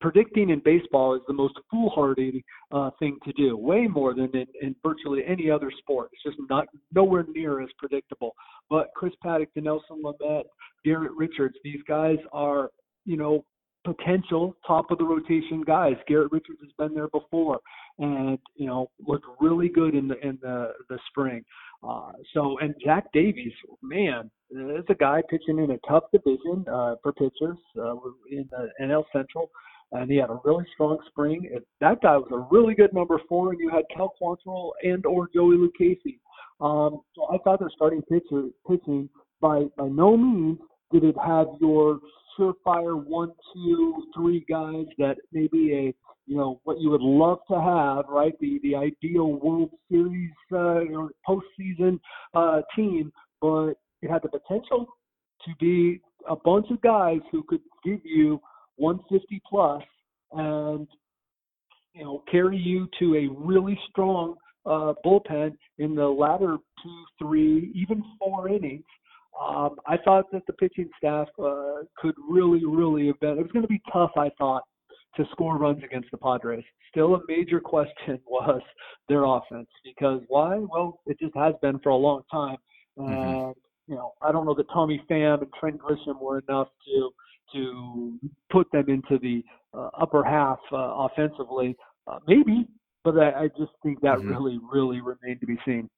predicting 0.00 0.50
in 0.50 0.60
baseball 0.64 1.16
is 1.16 1.22
the 1.26 1.34
most 1.34 1.54
foolhardy 1.70 2.44
uh, 2.70 2.90
thing 3.00 3.18
to 3.24 3.32
do, 3.32 3.56
way 3.56 3.88
more 3.88 4.14
than 4.14 4.30
in, 4.34 4.46
in 4.62 4.76
virtually 4.84 5.22
any 5.26 5.50
other 5.50 5.70
sport. 5.78 6.10
It's 6.12 6.22
just 6.22 6.48
not 6.48 6.66
nowhere 6.94 7.24
near 7.34 7.60
as 7.60 7.68
predictable. 7.76 8.34
But 8.70 8.90
Chris 8.94 9.12
Paddack, 9.24 9.48
Nelson 9.56 10.02
Lamet, 10.04 10.44
Garrett 10.84 11.12
Richards, 11.16 11.56
these 11.64 11.80
guys 11.88 12.18
are 12.32 12.70
you 13.04 13.16
know 13.16 13.44
potential 13.86 14.56
top 14.66 14.90
of 14.90 14.98
the 14.98 15.04
rotation 15.04 15.62
guys. 15.62 15.94
Garrett 16.08 16.32
Richards 16.32 16.58
has 16.60 16.72
been 16.78 16.94
there 16.94 17.08
before, 17.08 17.60
and 17.98 18.38
you 18.56 18.66
know 18.66 18.90
looked 19.06 19.26
really 19.40 19.68
good 19.68 19.94
in 19.94 20.08
the 20.08 20.18
in 20.26 20.38
the 20.42 20.72
the 20.88 20.98
spring. 21.08 21.44
Uh, 21.86 22.12
so 22.34 22.58
and 22.58 22.74
Zach 22.84 23.04
Davies, 23.12 23.52
man, 23.82 24.30
is 24.50 24.84
a 24.88 24.94
guy 24.94 25.22
pitching 25.30 25.58
in 25.58 25.70
a 25.70 25.78
tough 25.88 26.04
division 26.12 26.64
uh, 26.70 26.96
for 27.02 27.12
pitchers 27.12 27.58
uh, 27.78 27.94
in 28.30 28.48
the 28.50 28.68
NL 28.80 29.04
Central. 29.12 29.50
and 29.92 30.10
he 30.10 30.16
had 30.16 30.30
a 30.30 30.40
really 30.44 30.64
strong 30.74 30.98
spring. 31.08 31.48
And 31.54 31.62
that 31.80 32.00
guy 32.02 32.16
was 32.16 32.30
a 32.32 32.54
really 32.54 32.74
good 32.74 32.92
number 32.92 33.20
four, 33.28 33.52
and 33.52 33.60
you 33.60 33.70
had 33.70 33.84
Cal 33.94 34.12
Quantrill 34.20 34.72
and 34.82 35.06
or 35.06 35.28
Joey 35.34 35.56
Lucchesi. 35.56 36.18
Um, 36.60 37.02
so 37.14 37.26
I 37.32 37.38
thought 37.44 37.60
their 37.60 37.70
starting 37.74 38.02
pitcher 38.02 38.48
pitching 38.68 39.08
by 39.40 39.64
by 39.76 39.88
no 39.88 40.16
means 40.16 40.58
did 40.92 41.04
it 41.04 41.16
have 41.24 41.46
your 41.60 42.00
surefire 42.38 43.02
one, 43.04 43.32
two, 43.52 44.04
three 44.14 44.44
guys 44.48 44.86
that 44.98 45.16
maybe 45.32 45.72
a 45.74 45.94
you 46.28 46.36
know 46.36 46.60
what 46.64 46.80
you 46.80 46.90
would 46.90 47.02
love 47.02 47.38
to 47.48 47.60
have, 47.60 48.06
right? 48.08 48.32
The 48.40 48.58
the 48.62 48.74
ideal 48.74 49.32
World 49.34 49.70
Series 49.90 50.32
uh, 50.52 50.84
or 50.96 51.10
postseason 51.28 52.00
uh, 52.34 52.62
team, 52.74 53.12
but 53.40 53.74
it 54.02 54.10
had 54.10 54.22
the 54.22 54.28
potential 54.28 54.86
to 55.44 55.52
be 55.60 56.00
a 56.28 56.34
bunch 56.34 56.66
of 56.70 56.80
guys 56.82 57.20
who 57.30 57.44
could 57.44 57.60
give 57.84 58.00
you 58.04 58.40
150 58.76 59.40
plus 59.48 59.82
and 60.32 60.88
you 61.94 62.04
know 62.04 62.24
carry 62.30 62.56
you 62.56 62.88
to 62.98 63.14
a 63.14 63.28
really 63.32 63.78
strong 63.90 64.34
uh, 64.66 64.92
bullpen 65.04 65.56
in 65.78 65.94
the 65.94 66.04
latter 66.04 66.56
two, 66.82 67.04
three, 67.18 67.72
even 67.74 68.02
four 68.18 68.48
innings. 68.48 68.84
Um, 69.40 69.76
I 69.86 69.96
thought 69.98 70.30
that 70.32 70.46
the 70.46 70.52
pitching 70.54 70.88
staff 70.98 71.28
uh, 71.38 71.82
could 71.98 72.14
really, 72.28 72.64
really 72.64 73.06
have 73.08 73.20
been. 73.20 73.38
It 73.38 73.42
was 73.42 73.52
going 73.52 73.64
to 73.64 73.68
be 73.68 73.82
tough, 73.92 74.12
I 74.16 74.30
thought, 74.38 74.62
to 75.16 75.24
score 75.32 75.58
runs 75.58 75.82
against 75.84 76.10
the 76.10 76.18
Padres. 76.18 76.64
Still, 76.90 77.14
a 77.14 77.20
major 77.28 77.60
question 77.60 78.18
was 78.26 78.62
their 79.08 79.24
offense 79.24 79.68
because 79.84 80.22
why? 80.28 80.56
Well, 80.58 81.00
it 81.06 81.18
just 81.18 81.34
has 81.36 81.54
been 81.60 81.78
for 81.80 81.90
a 81.90 81.96
long 81.96 82.22
time, 82.30 82.56
mm-hmm. 82.98 83.12
and 83.12 83.36
mm-hmm. 83.36 83.92
you 83.92 83.96
know, 83.96 84.12
I 84.22 84.32
don't 84.32 84.46
know 84.46 84.54
that 84.54 84.70
Tommy 84.72 85.02
Pham 85.10 85.42
and 85.42 85.52
Trent 85.58 85.78
Grisham 85.78 86.20
were 86.20 86.42
enough 86.48 86.68
to 86.86 87.10
to 87.52 88.18
put 88.50 88.70
them 88.72 88.86
into 88.88 89.18
the 89.20 89.44
uh, 89.72 89.90
upper 90.00 90.24
half 90.24 90.58
uh, 90.72 90.76
offensively. 90.76 91.76
Uh, 92.06 92.18
maybe, 92.26 92.66
but 93.04 93.18
I, 93.18 93.44
I, 93.44 93.48
just 93.56 93.70
think 93.82 94.00
that 94.00 94.18
mm-hmm. 94.18 94.30
really, 94.30 94.58
really 94.72 95.00
remained 95.00 95.40
to 95.40 95.46
be 95.46 95.56
seen. 95.64 95.88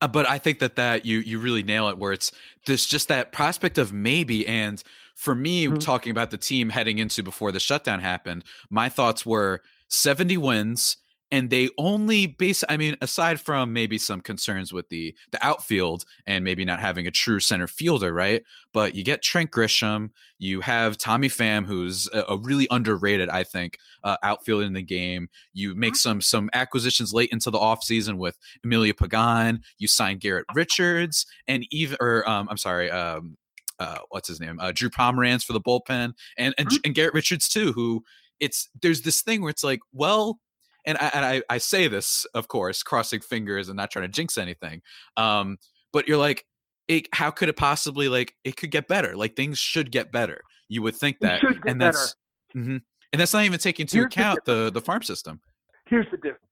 Uh, 0.00 0.08
but 0.08 0.28
I 0.28 0.38
think 0.38 0.58
that 0.58 0.76
that 0.76 1.06
you 1.06 1.18
you 1.18 1.38
really 1.38 1.62
nail 1.62 1.88
it 1.88 1.98
where 1.98 2.12
it's 2.12 2.32
there's 2.66 2.86
just 2.86 3.08
that 3.08 3.32
prospect 3.32 3.78
of 3.78 3.92
maybe 3.92 4.46
and 4.46 4.82
for 5.14 5.34
me 5.34 5.66
mm-hmm. 5.66 5.78
talking 5.78 6.10
about 6.10 6.30
the 6.30 6.36
team 6.36 6.70
heading 6.70 6.98
into 6.98 7.22
before 7.22 7.50
the 7.50 7.60
shutdown 7.60 8.00
happened 8.00 8.44
my 8.68 8.88
thoughts 8.88 9.24
were 9.24 9.62
70 9.88 10.36
wins 10.36 10.98
and 11.30 11.50
they 11.50 11.68
only 11.78 12.26
base 12.26 12.62
i 12.68 12.76
mean 12.76 12.96
aside 13.00 13.40
from 13.40 13.72
maybe 13.72 13.98
some 13.98 14.20
concerns 14.20 14.72
with 14.72 14.88
the 14.88 15.14
the 15.32 15.44
outfield 15.44 16.04
and 16.26 16.44
maybe 16.44 16.64
not 16.64 16.80
having 16.80 17.06
a 17.06 17.10
true 17.10 17.40
center 17.40 17.66
fielder 17.66 18.12
right? 18.12 18.42
But 18.72 18.94
you 18.94 19.04
get 19.04 19.22
trent 19.22 19.50
grisham 19.50 20.10
you 20.38 20.60
have 20.60 20.98
tommy 20.98 21.28
pham 21.28 21.66
who's 21.66 22.08
a, 22.12 22.24
a 22.28 22.36
really 22.36 22.66
underrated 22.70 23.28
i 23.30 23.42
think 23.42 23.78
uh, 24.06 24.16
outfielder 24.22 24.64
in 24.64 24.72
the 24.72 24.82
game. 24.82 25.28
You 25.52 25.74
make 25.74 25.96
some 25.96 26.20
some 26.20 26.48
acquisitions 26.52 27.12
late 27.12 27.30
into 27.32 27.50
the 27.50 27.58
offseason 27.58 28.16
with 28.18 28.38
emilio 28.64 28.92
pagan. 28.92 29.62
You 29.78 29.88
sign 29.88 30.18
garrett 30.18 30.46
richards 30.54 31.26
and 31.48 31.66
even 31.70 31.96
or 32.00 32.28
um, 32.28 32.48
i'm 32.48 32.56
sorry 32.56 32.90
um, 32.90 33.36
uh, 33.78 33.98
what's 34.08 34.28
his 34.28 34.40
name? 34.40 34.58
Uh, 34.60 34.72
drew 34.74 34.88
pomeranz 34.88 35.44
for 35.44 35.52
the 35.52 35.60
bullpen 35.60 36.14
and 36.38 36.54
and, 36.56 36.68
and 36.84 36.94
garrett 36.94 37.14
richards 37.14 37.48
too 37.48 37.72
who 37.72 38.02
it's 38.40 38.68
there's 38.80 39.02
this 39.02 39.22
thing 39.22 39.42
where 39.42 39.50
it's 39.50 39.64
like 39.64 39.80
well 39.92 40.38
and 40.86 40.96
I, 40.98 41.10
and 41.12 41.24
I, 41.24 41.42
I 41.50 41.58
say 41.58 41.88
this, 41.88 42.24
of 42.34 42.48
course, 42.48 42.82
crossing 42.82 43.20
fingers 43.20 43.68
and 43.68 43.76
not 43.76 43.90
trying 43.90 44.04
to 44.04 44.08
jinx 44.08 44.38
anything. 44.38 44.82
Um, 45.16 45.58
but 45.92 46.06
you're 46.06 46.16
like, 46.16 46.46
it, 46.88 47.08
how 47.12 47.30
could 47.30 47.48
it 47.48 47.56
possibly 47.56 48.08
like 48.08 48.34
it 48.44 48.56
could 48.56 48.70
get 48.70 48.86
better? 48.86 49.16
Like 49.16 49.34
things 49.34 49.58
should 49.58 49.90
get 49.90 50.12
better. 50.12 50.40
You 50.68 50.82
would 50.82 50.94
think 50.94 51.18
that, 51.20 51.42
and 51.66 51.80
that's 51.80 52.14
mm-hmm. 52.56 52.76
and 53.12 53.20
that's 53.20 53.32
not 53.32 53.44
even 53.44 53.58
taking 53.58 53.84
into 53.84 53.96
Here's 53.96 54.06
account 54.06 54.44
the, 54.44 54.64
the, 54.64 54.70
the 54.72 54.80
farm 54.80 55.02
system. 55.02 55.40
Here's 55.88 56.06
the 56.10 56.16
difference. 56.16 56.42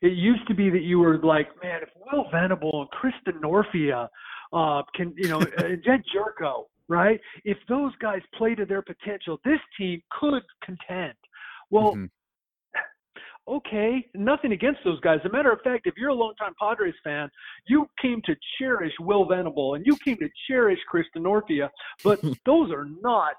It 0.00 0.12
used 0.12 0.46
to 0.46 0.54
be 0.54 0.70
that 0.70 0.82
you 0.82 1.00
were 1.00 1.18
like, 1.18 1.48
man, 1.60 1.80
if 1.82 1.88
Will 1.96 2.26
Venable 2.30 2.82
and 2.82 2.90
Chris 2.90 3.14
Denorfia 3.26 4.08
uh, 4.52 4.82
can, 4.94 5.12
you 5.16 5.28
know, 5.28 5.40
Jedd 5.58 6.04
Gyorko, 6.14 6.66
right? 6.86 7.20
If 7.44 7.58
those 7.68 7.90
guys 8.00 8.20
play 8.36 8.54
to 8.54 8.64
their 8.64 8.82
potential, 8.82 9.40
this 9.44 9.58
team 9.76 10.00
could 10.20 10.42
contend. 10.64 11.14
Well, 11.70 11.92
mm-hmm 11.92 12.04
okay, 13.48 14.04
nothing 14.14 14.52
against 14.52 14.80
those 14.84 15.00
guys. 15.00 15.18
As 15.24 15.30
a 15.30 15.32
matter 15.32 15.50
of 15.50 15.60
fact, 15.62 15.86
if 15.86 15.94
you're 15.96 16.10
a 16.10 16.14
longtime 16.14 16.54
Padres 16.60 16.94
fan, 17.02 17.28
you 17.66 17.86
came 18.00 18.20
to 18.26 18.36
cherish 18.58 18.92
Will 19.00 19.26
Venable 19.26 19.74
and 19.74 19.84
you 19.86 19.96
came 20.04 20.16
to 20.18 20.28
cherish 20.48 20.78
Chris 20.88 21.06
Denorfia, 21.16 21.68
but 22.04 22.20
those 22.46 22.70
are 22.70 22.86
not 23.00 23.32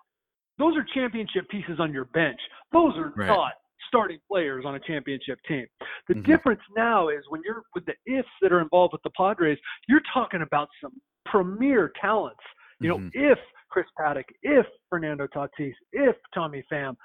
those 0.57 0.75
are 0.75 0.85
championship 0.93 1.47
pieces 1.49 1.79
on 1.79 1.93
your 1.93 2.05
bench. 2.05 2.39
Those 2.73 2.93
are 2.97 3.13
right. 3.15 3.27
not 3.27 3.53
starting 3.87 4.19
players 4.29 4.65
on 4.65 4.75
a 4.75 4.79
championship 4.81 5.39
team. 5.47 5.65
The 6.09 6.15
mm-hmm. 6.15 6.23
difference 6.23 6.59
now 6.75 7.07
is 7.07 7.23
when 7.29 7.41
you're 7.45 7.63
with 7.73 7.85
the 7.85 7.93
ifs 8.05 8.27
that 8.41 8.51
are 8.51 8.61
involved 8.61 8.91
with 8.91 9.01
the 9.03 9.09
Padres, 9.17 9.57
you're 9.87 10.01
talking 10.13 10.41
about 10.41 10.67
some 10.81 10.91
premier 11.25 11.91
talents. 11.99 12.41
You 12.81 12.89
know, 12.89 12.97
mm-hmm. 12.97 13.31
if 13.31 13.39
Chris 13.71 13.85
Paddack, 13.99 14.25
if 14.41 14.65
Fernando 14.89 15.27
Tatis, 15.27 15.73
if 15.93 16.15
Tommy 16.33 16.63
Pham, 16.71 16.95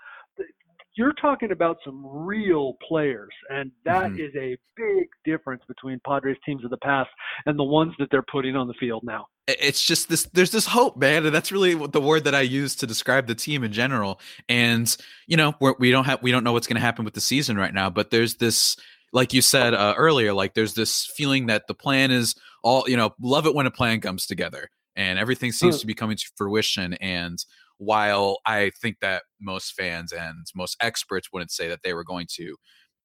you're 0.97 1.13
talking 1.15 1.51
about 1.51 1.79
some 1.85 2.05
real 2.07 2.77
players, 2.87 3.33
and 3.51 3.71
that 3.85 4.11
mm-hmm. 4.11 4.21
is 4.21 4.33
a 4.37 4.57
big 4.77 5.09
difference 5.25 5.63
between 5.67 6.01
Padres 6.07 6.37
teams 6.47 6.65
of 6.65 6.71
the 6.71 6.77
past 6.79 7.11
and 7.47 7.59
the 7.59 7.65
ones 7.65 7.93
that 7.99 8.09
they're 8.11 8.25
putting 8.31 8.55
on 8.55 8.69
the 8.69 8.75
field 8.75 9.03
now. 9.05 9.27
It's 9.47 9.85
just 9.85 10.09
this. 10.09 10.25
There's 10.33 10.53
this 10.53 10.67
hope, 10.67 10.97
man, 10.97 11.27
and 11.27 11.35
that's 11.35 11.53
really 11.53 11.75
the 11.75 12.01
word 12.01 12.25
that 12.25 12.35
I 12.35 12.41
use 12.43 12.77
to 12.77 12.87
describe 12.87 13.27
the 13.27 13.35
team 13.35 13.63
in 13.65 13.73
general. 13.73 14.21
And 14.49 14.95
you 15.27 15.37
know, 15.37 15.55
we're, 15.61 15.75
we 15.79 15.91
don't 15.91 16.05
have 16.05 16.23
we 16.23 16.31
don't 16.31 16.45
know 16.45 16.53
what's 16.53 16.67
going 16.67 16.77
to 16.77 16.81
happen 16.81 17.05
with 17.05 17.15
the 17.15 17.21
season 17.21 17.57
right 17.57 17.75
now, 17.75 17.91
but 17.91 18.11
there's 18.11 18.37
this, 18.37 18.77
like 19.13 19.35
you 19.35 19.43
said 19.43 19.75
uh, 19.75 19.95
earlier, 19.99 20.33
like 20.33 20.55
there's 20.55 20.75
this 20.75 21.07
feeling 21.17 21.47
that 21.47 21.67
the 21.67 21.75
plan 21.75 22.11
is 22.11 22.35
all. 22.63 22.89
You 22.89 22.97
know, 22.97 23.15
love 23.21 23.47
it 23.47 23.55
when 23.55 23.67
a 23.67 23.71
plan 23.71 24.01
comes 24.01 24.27
together, 24.27 24.71
and 24.97 25.19
everything 25.19 25.53
seems 25.53 25.81
to 25.81 25.87
be 25.87 25.95
coming 25.95 26.17
to 26.17 26.31
fruition. 26.37 26.95
And 26.95 27.45
while 27.85 28.39
I 28.47 28.71
think 28.81 28.97
that 29.01 29.25
most 29.41 29.73
fans 29.75 30.13
and 30.13 30.47
most 30.55 30.77
experts 30.81 31.29
wouldn't 31.33 31.51
say 31.51 31.69
that 31.69 31.81
they 31.83 31.95
were 31.95 32.05
going 32.05 32.27
to 32.37 32.57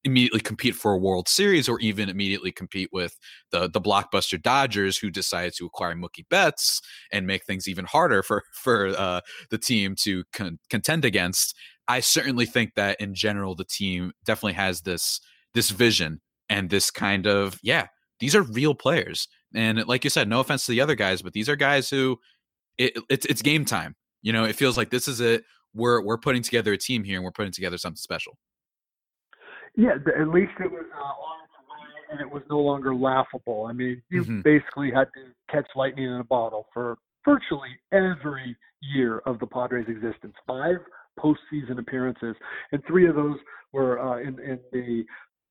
immediately 0.04 0.40
compete 0.40 0.74
for 0.74 0.92
a 0.92 0.98
World 0.98 1.28
Series 1.28 1.68
or 1.68 1.78
even 1.80 2.08
immediately 2.08 2.52
compete 2.52 2.88
with 2.92 3.16
the 3.50 3.68
the 3.68 3.80
blockbuster 3.80 4.40
Dodgers 4.40 4.96
who 4.96 5.10
decided 5.10 5.54
to 5.56 5.66
acquire 5.66 5.94
Mookie 5.94 6.28
Betts 6.28 6.80
and 7.12 7.26
make 7.26 7.44
things 7.44 7.68
even 7.68 7.84
harder 7.84 8.22
for 8.22 8.42
for 8.54 8.88
uh, 8.88 9.20
the 9.50 9.58
team 9.58 9.94
to 10.00 10.24
con- 10.32 10.58
contend 10.68 11.04
against. 11.04 11.54
I 11.88 12.00
certainly 12.00 12.46
think 12.46 12.74
that 12.76 13.00
in 13.00 13.14
general 13.14 13.54
the 13.54 13.64
team 13.64 14.12
definitely 14.24 14.54
has 14.54 14.82
this 14.82 15.20
this 15.54 15.70
vision 15.70 16.20
and 16.48 16.70
this 16.70 16.90
kind 16.90 17.26
of 17.26 17.58
yeah 17.62 17.86
these 18.20 18.34
are 18.34 18.42
real 18.42 18.74
players 18.74 19.28
and 19.54 19.84
like 19.86 20.04
you 20.04 20.10
said 20.10 20.28
no 20.28 20.40
offense 20.40 20.66
to 20.66 20.72
the 20.72 20.80
other 20.80 20.94
guys 20.94 21.22
but 21.22 21.32
these 21.32 21.48
are 21.48 21.56
guys 21.56 21.90
who 21.90 22.16
it, 22.78 22.92
it's 23.08 23.26
it's 23.26 23.42
game 23.42 23.64
time 23.64 23.96
you 24.22 24.32
know, 24.32 24.44
it 24.44 24.56
feels 24.56 24.76
like 24.76 24.90
this 24.90 25.08
is 25.08 25.20
it. 25.20 25.44
We're 25.74 26.02
we're 26.02 26.18
putting 26.18 26.42
together 26.42 26.72
a 26.72 26.78
team 26.78 27.04
here, 27.04 27.16
and 27.16 27.24
we're 27.24 27.30
putting 27.30 27.52
together 27.52 27.78
something 27.78 27.96
special. 27.96 28.38
Yeah, 29.76 29.94
at 30.20 30.28
least 30.28 30.52
it 30.58 30.70
was 30.70 30.84
uh, 30.92 30.98
on 30.98 31.44
its 31.44 31.52
way, 31.68 32.12
and 32.12 32.20
it 32.20 32.30
was 32.30 32.42
no 32.50 32.58
longer 32.58 32.94
laughable. 32.94 33.66
I 33.68 33.72
mean, 33.72 34.02
you 34.10 34.22
mm-hmm. 34.22 34.40
basically 34.40 34.90
had 34.90 35.08
to 35.14 35.32
catch 35.50 35.68
lightning 35.76 36.06
in 36.06 36.20
a 36.20 36.24
bottle 36.24 36.66
for 36.74 36.96
virtually 37.24 37.70
every 37.92 38.56
year 38.80 39.18
of 39.26 39.38
the 39.38 39.46
Padres' 39.46 39.86
existence. 39.88 40.34
Five 40.46 40.76
postseason 41.18 41.78
appearances, 41.78 42.34
and 42.72 42.82
three 42.86 43.08
of 43.08 43.14
those 43.14 43.36
were 43.72 44.00
uh, 44.00 44.20
in 44.20 44.38
in 44.40 44.58
the 44.72 45.04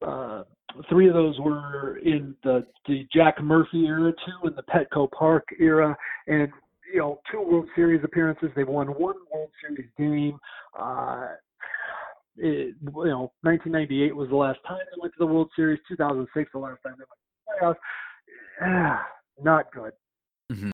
uh, 0.06 0.44
three 0.90 1.08
of 1.08 1.14
those 1.14 1.40
were 1.40 1.98
in 2.04 2.36
the 2.44 2.66
the 2.88 3.08
Jack 3.14 3.42
Murphy 3.42 3.86
era, 3.86 4.12
two 4.12 4.48
in 4.48 4.56
the 4.56 4.64
Petco 4.64 5.10
Park 5.12 5.48
era, 5.60 5.96
and 6.28 6.50
you 6.92 7.00
know, 7.00 7.20
two 7.32 7.42
World 7.42 7.68
Series 7.76 8.04
appearances. 8.04 8.50
They've 8.56 8.68
won 8.68 8.88
one 8.88 9.16
World 9.34 9.50
Series 9.62 9.90
game. 9.98 10.40
Uh, 10.78 11.28
it, 12.38 12.76
you 12.82 12.92
know, 12.92 13.32
1998 13.42 14.16
was 14.16 14.30
the 14.30 14.36
last 14.36 14.60
time 14.68 14.78
they 14.78 15.02
went 15.02 15.14
to 15.14 15.20
the 15.20 15.26
World 15.26 15.50
Series. 15.56 15.80
2006, 15.88 16.52
the 16.54 16.60
last 16.60 16.80
time 16.86 16.96
they 16.98 17.04
went 17.04 17.10
to 17.12 17.46
the 17.48 17.66
playoffs. 17.66 17.78
Ah, 18.62 19.06
not 19.42 19.72
good. 19.72 19.92
Mm-hmm. 20.52 20.72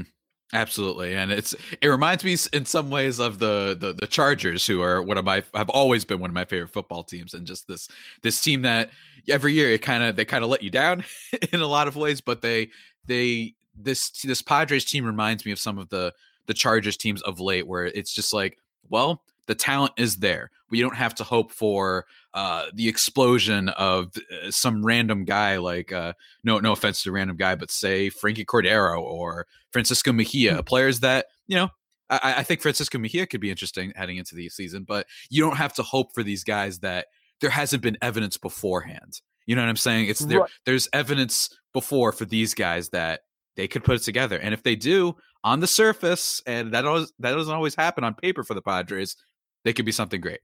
Absolutely, 0.54 1.16
and 1.16 1.32
it's 1.32 1.56
it 1.82 1.88
reminds 1.88 2.24
me 2.24 2.38
in 2.54 2.66
some 2.66 2.92
ways 2.92 3.20
of 3.20 3.40
the, 3.40 3.76
the 3.78 3.94
the 3.94 4.06
Chargers, 4.06 4.66
who 4.66 4.82
are 4.82 5.02
one 5.02 5.18
of 5.18 5.26
my 5.26 5.44
have 5.56 5.70
always 5.70 6.06
been 6.06 6.20
one 6.20 6.30
of 6.30 6.36
my 6.36 6.46
favorite 6.46 6.72
football 6.72 7.04
teams, 7.04 7.34
and 7.34 7.48
just 7.48 7.68
this 7.68 7.90
this 8.22 8.40
team 8.42 8.62
that 8.62 8.92
every 9.28 9.54
year 9.54 9.72
it 9.72 9.82
kind 9.82 10.04
of 10.04 10.16
they 10.16 10.24
kind 10.24 10.44
of 10.44 10.50
let 10.50 10.62
you 10.62 10.70
down 10.70 11.04
in 11.52 11.62
a 11.62 11.68
lot 11.68 11.88
of 11.88 11.96
ways, 11.96 12.22
but 12.22 12.42
they 12.42 12.70
they 13.06 13.56
this 13.76 14.10
this 14.24 14.42
Padres 14.42 14.86
team 14.86 15.06
reminds 15.06 15.46
me 15.46 15.52
of 15.52 15.60
some 15.60 15.78
of 15.78 15.90
the 15.90 16.14
the 16.48 16.54
Chargers 16.54 16.98
teams 16.98 17.22
of 17.24 17.40
late, 17.40 17.68
where 17.68 17.86
it's 17.86 18.14
just 18.14 18.34
like, 18.34 18.58
well, 18.90 19.24
the 19.48 19.56
talent 19.56 19.94
is 19.98 20.18
there. 20.18 20.52
We 20.70 20.82
don't 20.82 20.96
have 20.96 21.16
to 21.16 21.24
hope 21.24 21.52
for 21.52 22.06
uh, 22.34 22.66
the 22.74 22.88
explosion 22.88 23.70
of 23.70 24.12
uh, 24.18 24.52
some 24.52 24.86
random 24.86 25.26
guy 25.26 25.58
like 25.58 25.92
uh, 25.92 26.14
no 26.44 26.60
no 26.60 26.72
offense 26.72 27.04
to 27.04 27.12
random 27.12 27.38
guy, 27.38 27.56
but 27.56 27.72
say 27.72 28.10
Franchy 28.10 28.46
Cordero 28.46 29.02
or 29.02 29.48
Francisco 29.72 30.12
Mejia, 30.12 30.54
mm-hmm. 30.54 30.62
players 30.62 31.02
that 31.02 31.28
you 31.48 31.56
know 31.56 31.70
I, 32.10 32.36
I 32.38 32.44
think 32.44 32.62
Francisco 32.62 32.98
Mejia 32.98 33.26
could 33.26 33.42
be 33.42 33.50
interesting 33.52 33.94
heading 33.96 34.18
into 34.18 34.36
the 34.36 34.50
season, 34.50 34.84
but 34.84 35.08
you 35.30 35.42
don't 35.42 35.58
have 35.58 35.74
to 35.76 35.84
hope 35.84 36.14
for 36.14 36.24
these 36.24 36.44
guys 36.44 36.80
that 36.80 37.08
there 37.42 37.50
hasn't 37.50 37.84
been 37.84 37.98
evidence 38.02 38.38
beforehand. 38.38 39.22
You 39.46 39.56
know 39.56 39.62
what 39.62 39.70
I'm 39.70 39.76
saying? 39.76 40.08
It's 40.08 40.22
there. 40.26 40.42
Right. 40.42 40.50
There's 40.66 40.90
evidence 40.94 41.50
before 41.74 42.12
for 42.12 42.26
these 42.26 42.54
guys 42.54 42.90
that 42.90 43.22
they 43.56 43.68
could 43.68 43.84
put 43.84 43.96
it 43.96 44.04
together, 44.04 44.38
and 44.40 44.54
if 44.54 44.64
they 44.64 44.76
do 44.76 45.16
on 45.44 45.60
the 45.60 45.68
surface, 45.68 46.42
and 46.46 46.74
that 46.74 46.86
always 46.86 47.12
that 47.20 47.34
doesn't 47.34 47.54
always 47.54 47.76
happen 47.76 48.04
on 48.04 48.14
paper 48.16 48.44
for 48.44 48.54
the 48.54 48.62
Padres, 48.62 49.16
they 49.64 49.74
could 49.74 49.86
be 49.86 49.92
something 49.92 50.22
great. 50.22 50.40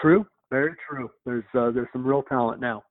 True, 0.00 0.26
very 0.50 0.74
true. 0.88 1.10
There's 1.24 1.44
uh, 1.54 1.70
there's 1.70 1.88
some 1.92 2.06
real 2.06 2.22
talent 2.22 2.60
now. 2.60 2.82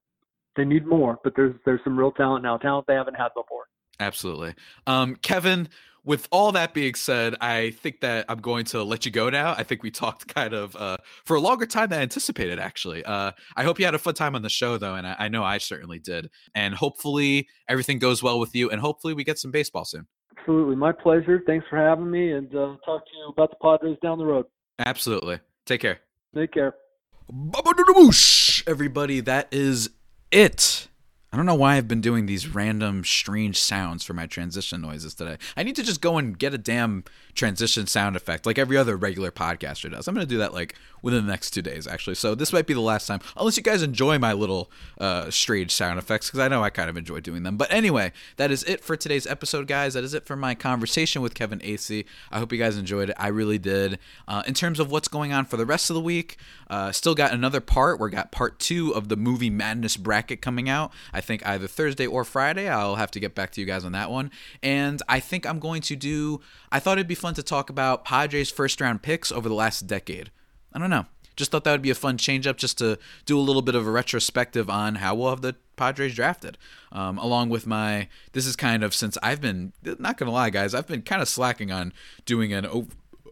They 0.55 0.65
need 0.65 0.85
more, 0.85 1.17
but 1.23 1.33
there's 1.35 1.55
there's 1.65 1.81
some 1.83 1.97
real 1.97 2.11
talent 2.11 2.43
now, 2.43 2.57
talent 2.57 2.85
they 2.87 2.95
haven't 2.95 3.15
had 3.15 3.29
before. 3.35 3.65
Absolutely. 3.99 4.55
Um, 4.87 5.15
Kevin, 5.17 5.67
with 6.05 6.27
all 6.31 6.51
that 6.53 6.73
being 6.73 6.95
said, 6.95 7.35
I 7.41 7.71
think 7.71 8.01
that 8.01 8.25
I'm 8.29 8.39
going 8.39 8.65
to 8.65 8.83
let 8.83 9.05
you 9.05 9.11
go 9.11 9.29
now. 9.29 9.53
I 9.57 9.63
think 9.63 9.83
we 9.83 9.91
talked 9.91 10.33
kind 10.33 10.53
of 10.53 10.75
uh, 10.75 10.97
for 11.25 11.35
a 11.35 11.39
longer 11.39 11.65
time 11.65 11.89
than 11.89 11.99
I 11.99 12.01
anticipated, 12.01 12.59
actually. 12.59 13.03
Uh, 13.03 13.31
I 13.55 13.63
hope 13.63 13.79
you 13.79 13.85
had 13.85 13.95
a 13.95 13.99
fun 13.99 14.13
time 14.13 14.35
on 14.35 14.41
the 14.41 14.49
show, 14.49 14.77
though, 14.77 14.95
and 14.95 15.05
I, 15.05 15.15
I, 15.19 15.27
know 15.27 15.43
I 15.43 15.57
certainly 15.57 15.99
did. 15.99 16.29
And 16.55 16.73
hopefully 16.73 17.47
everything 17.67 17.99
goes 17.99 18.23
well 18.23 18.39
with 18.39 18.55
you, 18.55 18.69
and 18.69 18.79
hopefully 18.79 19.13
we 19.13 19.23
get 19.23 19.37
some 19.37 19.51
baseball 19.51 19.85
soon. 19.85 20.07
Absolutely. 20.37 20.77
My 20.77 20.93
pleasure. 20.93 21.43
Thanks 21.45 21.65
for 21.69 21.77
having 21.77 22.09
me, 22.09 22.31
and 22.31 22.49
uh, 22.55 22.75
talk 22.85 23.05
to 23.05 23.11
you 23.17 23.29
about 23.29 23.51
the 23.51 23.57
Padres 23.61 23.97
down 24.01 24.17
the 24.17 24.25
road. 24.25 24.45
Absolutely. 24.79 25.39
Take 25.65 25.81
care. 25.81 25.99
Take 26.33 26.53
care. 26.53 26.75
Everybody, 28.65 29.19
that 29.19 29.47
is 29.51 29.89
it 30.31 30.87
I 31.31 31.37
don't 31.37 31.45
know 31.45 31.53
why 31.53 31.75
I've 31.75 31.87
been 31.87 32.01
doing 32.01 32.25
these 32.25 32.47
random 32.47 33.03
strange 33.03 33.59
sounds 33.59 34.03
for 34.03 34.13
my 34.13 34.25
transition 34.25 34.81
noises 34.81 35.13
today. 35.13 35.37
I 35.55 35.61
need 35.61 35.75
to 35.75 35.83
just 35.83 36.01
go 36.01 36.17
and 36.17 36.37
get 36.37 36.55
a 36.55 36.57
damn 36.57 37.03
transition 37.35 37.85
sound 37.85 38.15
effect 38.15 38.47
like 38.47 38.57
every 38.57 38.75
other 38.75 38.97
regular 38.97 39.31
podcaster 39.31 39.91
does. 39.91 40.07
I'm 40.07 40.15
going 40.15 40.25
to 40.25 40.29
do 40.29 40.39
that 40.39 40.55
like 40.55 40.73
within 41.01 41.25
the 41.25 41.31
next 41.31 41.51
two 41.51 41.61
days, 41.61 41.85
actually. 41.85 42.15
So 42.15 42.33
this 42.33 42.51
might 42.51 42.65
be 42.65 42.73
the 42.73 42.81
last 42.81 43.05
time, 43.05 43.19
unless 43.37 43.57
you 43.57 43.63
guys 43.63 43.83
enjoy 43.83 44.17
my 44.17 44.33
little 44.33 44.71
uh, 44.99 45.29
strange 45.29 45.71
sound 45.71 45.99
effects, 45.99 46.27
because 46.27 46.39
I 46.39 46.47
know 46.47 46.63
I 46.63 46.71
kind 46.71 46.89
of 46.89 46.97
enjoy 46.97 47.19
doing 47.19 47.43
them. 47.43 47.57
But 47.57 47.71
anyway, 47.71 48.11
that 48.37 48.49
is 48.49 48.63
it 48.63 48.83
for 48.83 48.97
today's 48.97 49.27
episode, 49.27 49.67
guys. 49.67 49.93
That 49.93 50.03
is 50.03 50.15
it 50.15 50.25
for 50.25 50.35
my 50.35 50.55
conversation 50.55 51.21
with 51.21 51.35
Kevin 51.35 51.59
Acee. 51.59 52.05
I 52.31 52.39
hope 52.39 52.51
you 52.51 52.57
guys 52.57 52.75
enjoyed 52.75 53.11
it. 53.11 53.15
I 53.19 53.27
really 53.27 53.59
did. 53.59 53.99
Uh, 54.27 54.41
in 54.47 54.55
terms 54.55 54.79
of 54.79 54.89
what's 54.89 55.07
going 55.07 55.31
on 55.31 55.45
for 55.45 55.57
the 55.57 55.65
rest 55.65 55.91
of 55.91 55.93
the 55.93 56.01
week, 56.01 56.37
uh, 56.69 56.91
still 56.91 57.15
got 57.15 57.33
another 57.33 57.61
part. 57.61 57.99
We 57.99 58.09
got 58.09 58.31
part 58.31 58.59
two 58.59 58.93
of 58.95 59.09
the 59.09 59.15
movie 59.15 59.49
Madness 59.49 59.95
bracket 59.95 60.41
coming 60.41 60.67
out. 60.67 60.91
Think 61.21 61.45
either 61.45 61.67
Thursday 61.67 62.07
or 62.07 62.23
Friday. 62.23 62.67
I'll 62.67 62.95
have 62.95 63.11
to 63.11 63.19
get 63.19 63.35
back 63.35 63.51
to 63.51 63.61
you 63.61 63.67
guys 63.67 63.85
on 63.85 63.91
that 63.93 64.11
one. 64.11 64.31
And 64.61 65.01
I 65.07 65.19
think 65.19 65.45
I'm 65.45 65.59
going 65.59 65.81
to 65.83 65.95
do. 65.95 66.41
I 66.71 66.79
thought 66.79 66.97
it'd 66.97 67.07
be 67.07 67.15
fun 67.15 67.33
to 67.35 67.43
talk 67.43 67.69
about 67.69 68.05
Padres 68.05 68.51
first 68.51 68.79
round 68.81 69.01
picks 69.01 69.31
over 69.31 69.49
the 69.49 69.55
last 69.55 69.87
decade. 69.87 70.31
I 70.73 70.79
don't 70.79 70.89
know. 70.89 71.05
Just 71.35 71.51
thought 71.51 71.63
that 71.63 71.71
would 71.71 71.81
be 71.81 71.89
a 71.89 71.95
fun 71.95 72.17
change 72.17 72.45
up 72.47 72.57
just 72.57 72.77
to 72.79 72.99
do 73.25 73.39
a 73.39 73.41
little 73.41 73.61
bit 73.61 73.73
of 73.73 73.87
a 73.87 73.91
retrospective 73.91 74.69
on 74.69 74.95
how 74.95 75.15
we'll 75.15 75.29
have 75.29 75.41
the 75.41 75.55
Padres 75.77 76.13
drafted. 76.13 76.57
Um, 76.91 77.17
along 77.17 77.47
with 77.47 77.65
my, 77.65 78.09
this 78.33 78.45
is 78.45 78.57
kind 78.57 78.83
of 78.83 78.93
since 78.93 79.17
I've 79.23 79.39
been, 79.39 79.71
not 79.83 80.17
going 80.17 80.27
to 80.27 80.33
lie, 80.33 80.49
guys, 80.49 80.73
I've 80.73 80.87
been 80.87 81.01
kind 81.01 81.21
of 81.21 81.29
slacking 81.29 81.71
on 81.71 81.93
doing 82.25 82.51
an 82.51 82.65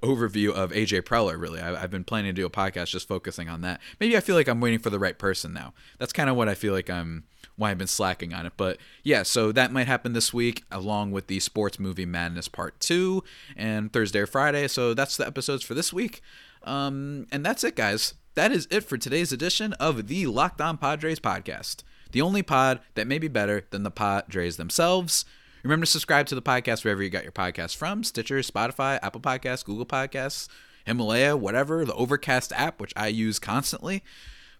overview 0.02 0.52
of 0.52 0.72
AJ 0.72 1.02
Preller. 1.02 1.40
Really, 1.40 1.60
I, 1.60 1.78
have 1.80 1.92
been 1.92 2.04
planning 2.04 2.34
to 2.34 2.42
do 2.42 2.46
a 2.46 2.50
podcast 2.50 2.88
just 2.88 3.08
focusing 3.08 3.50
on 3.50 3.62
that. 3.62 3.82
Maybe 4.00 4.16
I 4.16 4.20
feel 4.20 4.36
like 4.36 4.48
I'm 4.48 4.62
waiting 4.62 4.80
for 4.80 4.90
the 4.90 5.00
right 5.00 5.18
person 5.18 5.54
now. 5.54 5.74
That's 5.98 6.14
kind 6.14 6.30
of 6.30 6.36
what 6.36 6.50
I 6.50 6.56
feel 6.56 6.74
like 6.74 6.90
I'm 6.90 7.26
why 7.58 7.72
I've 7.72 7.78
been 7.78 7.88
slacking 7.88 8.34
on 8.34 8.46
it. 8.46 8.54
But 8.56 8.78
yeah, 9.04 9.24
so 9.24 9.52
that 9.52 9.72
might 9.72 9.88
happen 9.88 10.14
this 10.14 10.34
week 10.34 10.64
along 10.72 11.12
with 11.12 11.28
the 11.28 11.40
Sports 11.40 11.80
Movie 11.80 12.06
Madness 12.06 12.48
Part 12.48 12.80
2 12.80 13.24
and 13.58 13.92
Thursday 13.92 14.20
or 14.20 14.28
Friday. 14.28 14.68
So 14.68 14.94
that's 14.94 15.18
the 15.18 15.28
episodes 15.28 15.64
for 15.64 15.74
this 15.74 15.92
week. 15.92 16.22
Um, 16.64 17.28
and 17.32 17.46
that's 17.46 17.64
it, 17.64 17.76
guys. 17.76 18.14
That 18.36 18.52
is 18.52 18.68
it 18.70 18.82
for 18.82 18.98
today's 18.98 19.32
edition 19.32 19.74
of 19.74 20.08
the 20.08 20.28
Locked 20.28 20.62
On 20.62 20.78
Padres 20.78 21.20
podcast. 21.20 21.84
The 22.12 22.22
only 22.22 22.44
pod 22.44 22.80
that 22.94 23.08
may 23.08 23.18
be 23.20 23.28
better 23.28 23.66
than 23.72 23.84
the 23.84 23.92
Padres 23.92 24.58
themselves. 24.58 25.26
Remember 25.64 25.86
to 25.86 25.92
subscribe 25.92 26.28
to 26.28 26.36
the 26.36 26.42
podcast 26.42 26.84
wherever 26.84 27.02
you 27.02 27.10
got 27.10 27.24
your 27.24 27.32
podcast 27.32 27.76
from 27.76 28.04
Stitcher, 28.04 28.40
Spotify, 28.40 29.00
Apple 29.02 29.20
Podcasts, 29.20 29.66
Google 29.66 29.86
Podcasts, 29.86 30.48
Himalaya, 30.86 31.36
whatever, 31.36 31.84
the 31.84 31.96
Overcast 31.96 32.54
app, 32.54 32.80
which 32.80 32.94
I 32.96 33.08
use 33.08 33.40
constantly. 33.40 34.04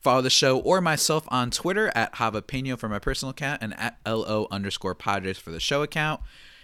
Follow 0.08 0.22
the 0.22 0.30
show 0.30 0.60
or 0.60 0.80
myself 0.80 1.26
on 1.28 1.52
Twitter 1.52 1.92
at 1.94 2.14
Javapeno 2.14 2.80
for 2.80 2.88
my 2.88 2.98
personal 2.98 3.32
account 3.32 3.62
and 3.62 3.78
at 3.78 3.98
LO 4.06 4.48
underscore 4.50 4.96
Padres 4.96 5.38
for 5.38 5.52
the 5.52 5.60
show 5.60 5.84
account. 5.84 6.22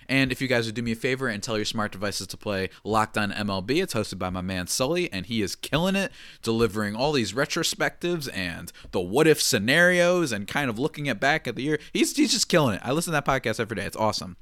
And 0.07 0.31
if 0.31 0.41
you 0.41 0.47
guys 0.47 0.65
would 0.65 0.75
do 0.75 0.81
me 0.81 0.93
a 0.93 0.95
favor 0.95 1.27
and 1.27 1.43
tell 1.43 1.57
your 1.57 1.65
smart 1.65 1.91
devices 1.91 2.27
to 2.27 2.37
play 2.37 2.69
Locked 2.85 3.17
On 3.17 3.33
MLB, 3.33 3.83
it's 3.83 3.93
hosted 3.93 4.17
by 4.17 4.29
my 4.29 4.39
man 4.39 4.67
Sully, 4.67 5.11
and 5.11 5.25
he 5.25 5.41
is 5.41 5.57
killing 5.57 5.97
it, 5.97 6.13
delivering 6.41 6.95
all 6.95 7.11
these 7.11 7.33
retrospectives 7.33 8.29
and 8.33 8.71
the 8.91 9.01
what 9.01 9.27
if 9.27 9.41
scenarios 9.41 10.31
and 10.31 10.47
kind 10.47 10.69
of 10.69 10.79
looking 10.79 11.09
at 11.09 11.19
back 11.19 11.45
at 11.45 11.57
the 11.57 11.63
year. 11.63 11.79
He's, 11.91 12.15
he's 12.15 12.31
just 12.31 12.47
killing 12.47 12.75
it. 12.75 12.81
I 12.81 12.93
listen 12.93 13.11
to 13.11 13.21
that 13.21 13.25
podcast 13.25 13.59
every 13.59 13.75
day. 13.75 13.83
It's 13.83 13.97
awesome. 13.97 14.37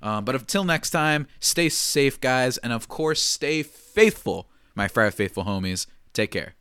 Um, 0.00 0.24
but 0.24 0.34
until 0.34 0.64
next 0.64 0.88
time, 0.88 1.26
stay 1.38 1.68
safe, 1.68 2.18
guys, 2.18 2.56
and 2.56 2.72
of 2.72 2.88
course, 2.88 3.22
stay 3.22 3.62
faithful, 3.62 4.48
my 4.74 4.88
Friar 4.88 5.10
Faithful 5.10 5.44
homies. 5.44 5.86
Take 6.14 6.30
care. 6.30 6.54